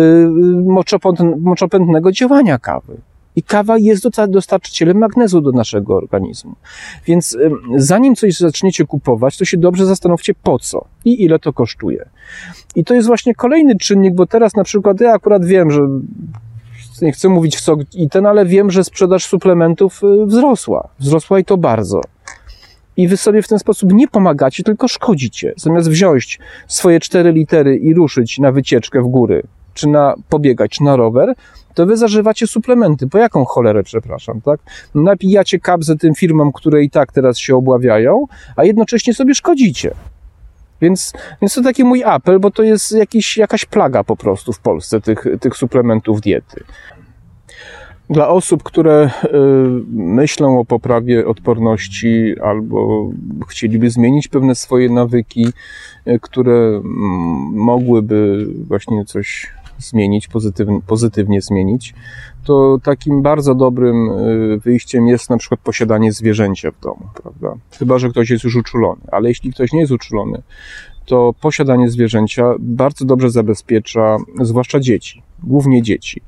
moczopędnego 1.40 2.12
działania 2.12 2.58
kawy. 2.58 2.96
I 3.36 3.42
kawa 3.42 3.78
jest 3.78 4.08
dostarczycielem 4.28 4.98
magnezu 4.98 5.40
do 5.40 5.52
naszego 5.52 5.96
organizmu. 5.96 6.54
Więc 7.06 7.38
zanim 7.76 8.16
coś 8.16 8.36
zaczniecie 8.36 8.86
kupować, 8.86 9.38
to 9.38 9.44
się 9.44 9.56
dobrze 9.56 9.86
zastanówcie 9.86 10.34
po 10.34 10.58
co 10.58 10.84
i 11.04 11.24
ile 11.24 11.38
to 11.38 11.52
kosztuje. 11.52 12.08
I 12.76 12.84
to 12.84 12.94
jest 12.94 13.06
właśnie 13.06 13.34
kolejny 13.34 13.76
czynnik, 13.76 14.14
bo 14.14 14.26
teraz 14.26 14.56
na 14.56 14.64
przykład 14.64 15.00
ja 15.00 15.12
akurat 15.12 15.44
wiem, 15.44 15.70
że 15.70 15.80
nie 17.02 17.12
chcę 17.12 17.28
mówić 17.28 17.56
w 17.56 17.60
co 17.60 17.76
i 17.94 18.08
ten, 18.08 18.26
ale 18.26 18.46
wiem, 18.46 18.70
że 18.70 18.84
sprzedaż 18.84 19.26
suplementów 19.26 20.00
y, 20.04 20.26
wzrosła. 20.26 20.88
Wzrosła 21.00 21.38
i 21.38 21.44
to 21.44 21.56
bardzo. 21.56 22.00
I 22.96 23.08
wy 23.08 23.16
sobie 23.16 23.42
w 23.42 23.48
ten 23.48 23.58
sposób 23.58 23.92
nie 23.92 24.08
pomagacie, 24.08 24.62
tylko 24.62 24.88
szkodzicie. 24.88 25.54
Zamiast 25.56 25.90
wziąć 25.90 26.38
swoje 26.68 27.00
cztery 27.00 27.32
litery 27.32 27.76
i 27.76 27.94
ruszyć 27.94 28.38
na 28.38 28.52
wycieczkę 28.52 29.02
w 29.02 29.06
góry, 29.06 29.42
czy 29.74 29.88
na 29.88 30.14
pobiegać, 30.28 30.80
na 30.80 30.96
rower, 30.96 31.34
to 31.74 31.86
wy 31.86 31.96
zażywacie 31.96 32.46
suplementy. 32.46 33.08
Po 33.08 33.18
jaką 33.18 33.44
cholerę, 33.44 33.82
przepraszam, 33.82 34.40
tak? 34.40 34.60
Napijacie 34.94 35.58
kabzę 35.60 35.96
tym 35.96 36.14
firmom, 36.14 36.52
które 36.52 36.82
i 36.82 36.90
tak 36.90 37.12
teraz 37.12 37.38
się 37.38 37.56
obławiają, 37.56 38.26
a 38.56 38.64
jednocześnie 38.64 39.14
sobie 39.14 39.34
szkodzicie. 39.34 39.94
Więc, 40.82 41.12
więc 41.42 41.54
to 41.54 41.62
taki 41.62 41.84
mój 41.84 42.04
apel, 42.04 42.40
bo 42.40 42.50
to 42.50 42.62
jest 42.62 42.92
jakiś, 42.92 43.36
jakaś 43.36 43.64
plaga 43.64 44.04
po 44.04 44.16
prostu 44.16 44.52
w 44.52 44.60
Polsce 44.60 45.00
tych, 45.00 45.26
tych 45.40 45.56
suplementów 45.56 46.20
diety. 46.20 46.64
Dla 48.10 48.28
osób, 48.28 48.62
które 48.62 49.10
y, 49.24 49.28
myślą 49.92 50.60
o 50.60 50.64
poprawie 50.64 51.26
odporności 51.26 52.34
albo 52.42 53.10
chcieliby 53.48 53.90
zmienić 53.90 54.28
pewne 54.28 54.54
swoje 54.54 54.90
nawyki, 54.90 55.46
y, 56.06 56.18
które 56.22 56.52
mm, 56.52 56.82
mogłyby 57.54 58.46
właśnie 58.68 59.04
coś 59.04 59.52
zmienić, 59.82 60.28
pozytywnie, 60.28 60.80
pozytywnie 60.86 61.40
zmienić, 61.40 61.94
to 62.44 62.78
takim 62.82 63.22
bardzo 63.22 63.54
dobrym 63.54 64.10
y, 64.10 64.58
wyjściem 64.58 65.08
jest 65.08 65.30
na 65.30 65.36
przykład 65.36 65.60
posiadanie 65.60 66.12
zwierzęcia 66.12 66.70
w 66.70 66.80
domu, 66.80 67.08
prawda? 67.22 67.54
Chyba, 67.78 67.98
że 67.98 68.08
ktoś 68.08 68.30
jest 68.30 68.44
już 68.44 68.56
uczulony, 68.56 69.00
ale 69.12 69.28
jeśli 69.28 69.52
ktoś 69.52 69.72
nie 69.72 69.80
jest 69.80 69.92
uczulony, 69.92 70.42
to 71.06 71.34
posiadanie 71.40 71.88
zwierzęcia 71.88 72.54
bardzo 72.58 73.04
dobrze 73.04 73.30
zabezpiecza, 73.30 74.16
zwłaszcza 74.40 74.80
dzieci, 74.80 75.22
głównie 75.42 75.82
dzieci 75.82 76.22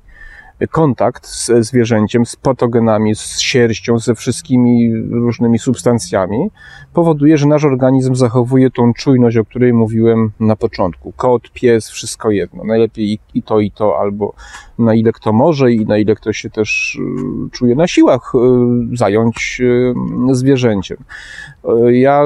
kontakt 0.71 1.29
ze 1.29 1.63
zwierzęciem, 1.63 2.27
z 2.27 2.37
patogenami, 2.37 3.15
z 3.15 3.41
sierścią, 3.41 3.99
ze 3.99 4.15
wszystkimi 4.15 4.93
różnymi 5.11 5.59
substancjami, 5.59 6.51
powoduje, 6.93 7.39
że 7.39 7.47
nasz 7.47 7.65
organizm 7.65 8.15
zachowuje 8.15 8.71
tą 8.71 8.93
czujność, 8.93 9.37
o 9.37 9.45
której 9.45 9.73
mówiłem 9.73 10.31
na 10.41 10.57
początku. 10.57 11.13
Kot, 11.13 11.51
pies, 11.51 11.91
wszystko 11.91 12.31
jedno. 12.31 12.65
Najlepiej 12.65 13.19
i 13.35 13.43
to, 13.43 13.61
i 13.61 13.71
to, 13.71 13.99
albo 13.99 14.35
na 14.79 14.95
ile 14.95 15.13
kto 15.13 15.33
może 15.33 15.73
i 15.73 15.87
na 15.87 15.99
ile 15.99 16.15
kto 16.15 16.33
się 16.33 16.51
też 16.51 16.99
y, 17.47 17.51
czuje 17.51 17.75
na 17.75 17.87
siłach 17.87 18.33
y, 18.35 18.97
zająć 18.97 19.61
y, 19.61 19.95
zwierzęciem. 20.35 20.99
Ja 21.91 22.23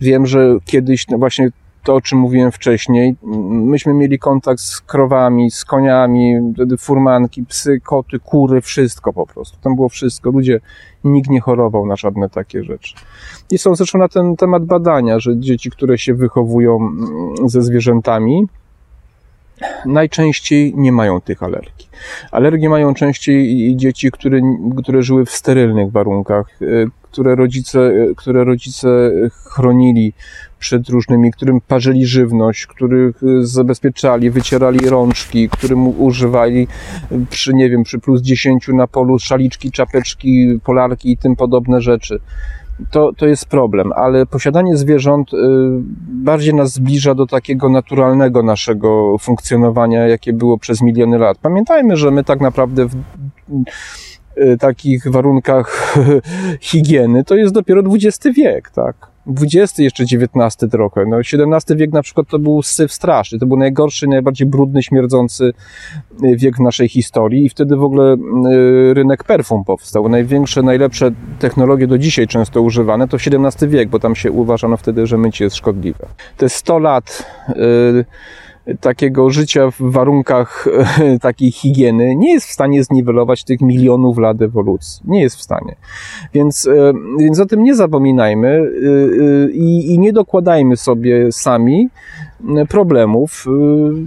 wiem, 0.00 0.26
że 0.26 0.56
kiedyś 0.64 1.08
no 1.08 1.18
właśnie 1.18 1.50
to, 1.82 1.94
o 1.94 2.00
czym 2.00 2.18
mówiłem 2.18 2.52
wcześniej, 2.52 3.16
myśmy 3.50 3.94
mieli 3.94 4.18
kontakt 4.18 4.60
z 4.60 4.80
krowami, 4.80 5.50
z 5.50 5.64
koniami, 5.64 6.34
furmanki, 6.78 7.44
psy, 7.44 7.80
koty, 7.80 8.18
kury, 8.18 8.60
wszystko 8.60 9.12
po 9.12 9.26
prostu. 9.26 9.58
Tam 9.62 9.76
było 9.76 9.88
wszystko. 9.88 10.30
Ludzie, 10.30 10.60
nikt 11.04 11.30
nie 11.30 11.40
chorował 11.40 11.86
na 11.86 11.96
żadne 11.96 12.28
takie 12.28 12.64
rzeczy. 12.64 12.94
I 13.50 13.58
są 13.58 13.74
zresztą 13.74 13.98
na 13.98 14.08
ten 14.08 14.36
temat 14.36 14.64
badania, 14.64 15.20
że 15.20 15.38
dzieci, 15.38 15.70
które 15.70 15.98
się 15.98 16.14
wychowują 16.14 16.76
mm, 16.76 17.48
ze 17.48 17.62
zwierzętami, 17.62 18.46
najczęściej 19.86 20.74
nie 20.76 20.92
mają 20.92 21.20
tych 21.20 21.42
alergii. 21.42 21.88
Alergie 22.32 22.68
mają 22.68 22.94
częściej 22.94 23.76
dzieci, 23.76 24.10
które, 24.10 24.40
które 24.78 25.02
żyły 25.02 25.26
w 25.26 25.30
sterylnych 25.30 25.92
warunkach, 25.92 26.62
y, 26.62 26.86
które 27.12 27.34
rodzice, 27.34 27.92
które 28.16 28.44
rodzice 28.44 29.10
chronili 29.44 30.12
przed 30.58 30.88
różnymi, 30.88 31.32
którym 31.32 31.60
parzyli 31.60 32.06
żywność, 32.06 32.66
których 32.66 33.20
zabezpieczali, 33.40 34.30
wycierali 34.30 34.88
rączki, 34.88 35.48
którym 35.48 36.00
używali 36.00 36.68
przy, 37.30 37.54
nie 37.54 37.70
wiem, 37.70 37.82
przy 37.82 37.98
plus 37.98 38.22
10 38.22 38.68
na 38.68 38.86
polu 38.86 39.18
szaliczki, 39.18 39.70
czapeczki, 39.70 40.60
polarki 40.64 41.12
i 41.12 41.16
tym 41.16 41.36
podobne 41.36 41.80
rzeczy 41.80 42.20
to, 42.90 43.12
to 43.16 43.26
jest 43.26 43.46
problem, 43.46 43.92
ale 43.92 44.26
posiadanie 44.26 44.76
zwierząt 44.76 45.34
y, 45.34 45.36
bardziej 46.08 46.54
nas 46.54 46.72
zbliża 46.72 47.14
do 47.14 47.26
takiego 47.26 47.68
naturalnego 47.68 48.42
naszego 48.42 49.18
funkcjonowania, 49.18 50.06
jakie 50.06 50.32
było 50.32 50.58
przez 50.58 50.82
miliony 50.82 51.18
lat. 51.18 51.38
Pamiętajmy, 51.38 51.96
że 51.96 52.10
my 52.10 52.24
tak 52.24 52.40
naprawdę 52.40 52.86
w 52.86 52.94
takich 54.60 55.10
warunkach 55.10 55.96
higieny 56.60 57.24
to 57.24 57.34
jest 57.34 57.54
dopiero 57.54 57.82
XX 57.94 58.36
wiek, 58.36 58.70
tak? 58.70 59.12
XX, 59.26 59.78
jeszcze 59.78 60.04
XIX 60.04 60.70
trochę. 60.70 61.04
No, 61.06 61.18
XVII 61.18 61.76
wiek 61.76 61.92
na 61.92 62.02
przykład 62.02 62.28
to 62.28 62.38
był 62.38 62.62
syf 62.62 62.92
straszny. 62.92 63.38
To 63.38 63.46
był 63.46 63.56
najgorszy, 63.56 64.06
najbardziej 64.06 64.46
brudny, 64.46 64.82
śmierdzący 64.82 65.52
y, 66.24 66.36
wiek 66.36 66.56
w 66.56 66.60
naszej 66.60 66.88
historii 66.88 67.46
i 67.46 67.48
wtedy 67.48 67.76
w 67.76 67.82
ogóle 67.82 68.14
y, 68.14 68.94
rynek 68.94 69.24
perfum 69.24 69.64
powstał. 69.64 70.08
Największe, 70.08 70.62
najlepsze 70.62 71.10
technologie 71.38 71.86
do 71.86 71.98
dzisiaj 71.98 72.26
często 72.26 72.62
używane 72.62 73.08
to 73.08 73.16
XVII 73.16 73.68
wiek, 73.68 73.88
bo 73.88 73.98
tam 73.98 74.14
się 74.14 74.32
uważano 74.32 74.76
wtedy, 74.76 75.06
że 75.06 75.18
mycie 75.18 75.44
jest 75.44 75.56
szkodliwe. 75.56 76.06
Te 76.36 76.48
100 76.48 76.78
lat 76.78 77.26
yy, 77.48 78.04
takiego 78.80 79.30
życia 79.30 79.70
w 79.70 79.80
warunkach 79.80 80.68
takiej 81.20 81.52
higieny 81.52 82.16
nie 82.16 82.32
jest 82.32 82.46
w 82.46 82.52
stanie 82.52 82.84
zniwelować 82.84 83.44
tych 83.44 83.60
milionów 83.60 84.18
lat 84.18 84.42
ewolucji. 84.42 85.02
Nie 85.04 85.22
jest 85.22 85.36
w 85.36 85.42
stanie. 85.42 85.76
Więc, 86.34 86.66
e, 86.66 86.92
więc 87.18 87.40
o 87.40 87.46
tym 87.46 87.62
nie 87.62 87.74
zapominajmy 87.74 88.48
e, 88.48 88.60
e, 88.60 89.50
i, 89.50 89.94
i 89.94 89.98
nie 89.98 90.12
dokładajmy 90.12 90.76
sobie 90.76 91.32
sami 91.32 91.88
problemów 92.68 93.44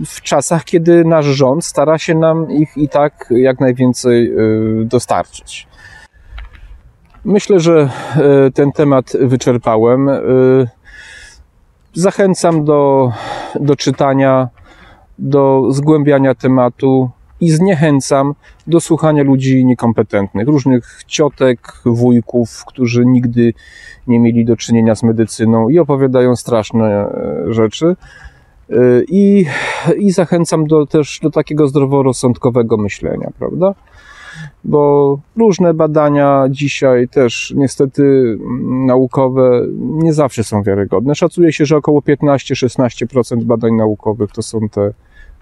w 0.05 0.21
czasach, 0.21 0.63
kiedy 0.63 1.05
nasz 1.05 1.25
rząd 1.25 1.65
stara 1.65 1.97
się 1.97 2.15
nam 2.15 2.51
ich 2.51 2.77
i 2.77 2.89
tak 2.89 3.25
jak 3.29 3.59
najwięcej 3.59 4.31
dostarczyć. 4.85 5.67
Myślę, 7.25 7.59
że 7.59 7.89
ten 8.53 8.71
temat 8.71 9.13
wyczerpałem. 9.19 10.09
Zachęcam 11.95 12.65
do, 12.65 13.11
do 13.59 13.75
czytania, 13.75 14.49
do 15.19 15.67
zgłębiania 15.71 16.35
tematu 16.35 17.09
i 17.41 17.51
zniechęcam 17.51 18.33
do 18.67 18.79
słuchania 18.79 19.23
ludzi 19.23 19.65
niekompetentnych, 19.65 20.47
różnych 20.47 21.01
ciotek, 21.07 21.73
wujków, 21.85 22.65
którzy 22.65 23.05
nigdy 23.05 23.53
nie 24.07 24.19
mieli 24.19 24.45
do 24.45 24.57
czynienia 24.57 24.95
z 24.95 25.03
medycyną 25.03 25.69
i 25.69 25.79
opowiadają 25.79 26.35
straszne 26.35 26.85
e, 26.85 27.53
rzeczy. 27.53 27.95
E, 28.69 28.75
I, 29.07 29.45
i 29.97 30.11
zachęcam 30.11 30.67
do, 30.67 30.85
też 30.85 31.19
do 31.23 31.29
takiego 31.29 31.67
zdroworozsądkowego 31.67 32.77
myślenia, 32.77 33.31
prawda? 33.39 33.73
Bo 34.65 35.19
różne 35.37 35.73
badania 35.73 36.45
dzisiaj 36.49 37.07
też 37.07 37.53
niestety 37.57 38.37
naukowe 38.85 39.61
nie 39.79 40.13
zawsze 40.13 40.43
są 40.43 40.63
wiarygodne. 40.63 41.15
Szacuje 41.15 41.53
się, 41.53 41.65
że 41.65 41.77
około 41.77 41.99
15-16% 41.99 43.43
badań 43.43 43.73
naukowych 43.73 44.31
to 44.31 44.41
są 44.41 44.69
te 44.69 44.91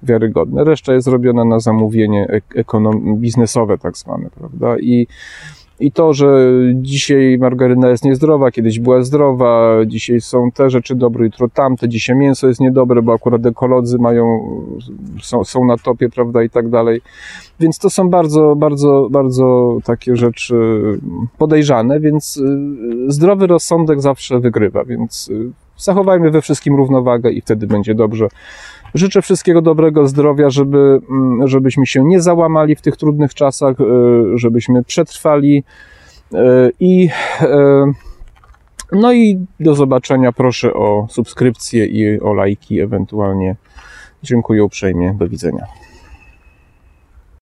wiarygodne. 0.03 0.63
Reszta 0.63 0.93
jest 0.93 1.07
robiona 1.07 1.45
na 1.45 1.59
zamówienie 1.59 2.41
ekonom- 2.55 3.17
biznesowe 3.17 3.77
tak 3.77 3.97
zwane, 3.97 4.29
prawda? 4.39 4.79
I 4.79 5.07
i 5.83 5.91
to, 5.91 6.13
że 6.13 6.49
dzisiaj 6.75 7.37
margaryna 7.37 7.89
jest 7.89 8.05
niezdrowa, 8.05 8.51
kiedyś 8.51 8.79
była 8.79 9.03
zdrowa, 9.03 9.75
dzisiaj 9.85 10.21
są 10.21 10.51
te 10.51 10.69
rzeczy 10.69 10.95
dobre, 10.95 11.25
jutro 11.25 11.47
tamte, 11.49 11.89
dzisiaj 11.89 12.15
mięso 12.15 12.47
jest 12.47 12.59
niedobre, 12.59 13.01
bo 13.01 13.13
akurat 13.13 13.45
ekolodzy 13.45 13.97
mają, 13.97 14.25
są, 15.21 15.43
są 15.43 15.65
na 15.65 15.77
topie, 15.77 16.09
prawda, 16.09 16.43
i 16.43 16.49
tak 16.49 16.69
dalej. 16.69 17.01
Więc 17.59 17.79
to 17.79 17.89
są 17.89 18.09
bardzo, 18.09 18.55
bardzo, 18.55 19.07
bardzo 19.11 19.77
takie 19.83 20.15
rzeczy 20.15 20.55
podejrzane, 21.37 21.99
więc 21.99 22.37
y, 22.37 23.11
zdrowy 23.11 23.47
rozsądek 23.47 24.01
zawsze 24.01 24.39
wygrywa, 24.39 24.83
więc 24.83 25.29
y, 25.29 25.51
zachowajmy 25.83 26.31
we 26.31 26.41
wszystkim 26.41 26.75
równowagę 26.75 27.31
i 27.31 27.41
wtedy 27.41 27.67
będzie 27.67 27.95
dobrze. 27.95 28.27
Życzę 28.93 29.21
wszystkiego 29.21 29.61
dobrego 29.61 30.07
zdrowia, 30.07 30.49
żeby, 30.49 31.01
mm, 31.09 31.47
żebyśmy 31.47 31.85
się 31.85 32.03
nie 32.03 32.21
załamali 32.21 32.75
w 32.75 32.81
tych 32.81 32.97
trudnych 32.97 33.33
czasach, 33.33 33.81
e, 33.81 33.83
żebyśmy 34.37 34.83
przetrwali 34.83 35.63
e, 36.33 36.69
i 36.79 37.09
e, 37.41 37.85
no 38.91 39.13
i 39.13 39.45
do 39.59 39.75
zobaczenia. 39.75 40.31
Proszę 40.31 40.73
o 40.73 41.07
subskrypcję 41.09 41.85
i 41.85 42.21
o 42.21 42.33
lajki 42.33 42.79
ewentualnie. 42.79 43.55
Dziękuję 44.23 44.63
uprzejmie. 44.63 45.15
Do 45.19 45.27
widzenia. 45.27 45.65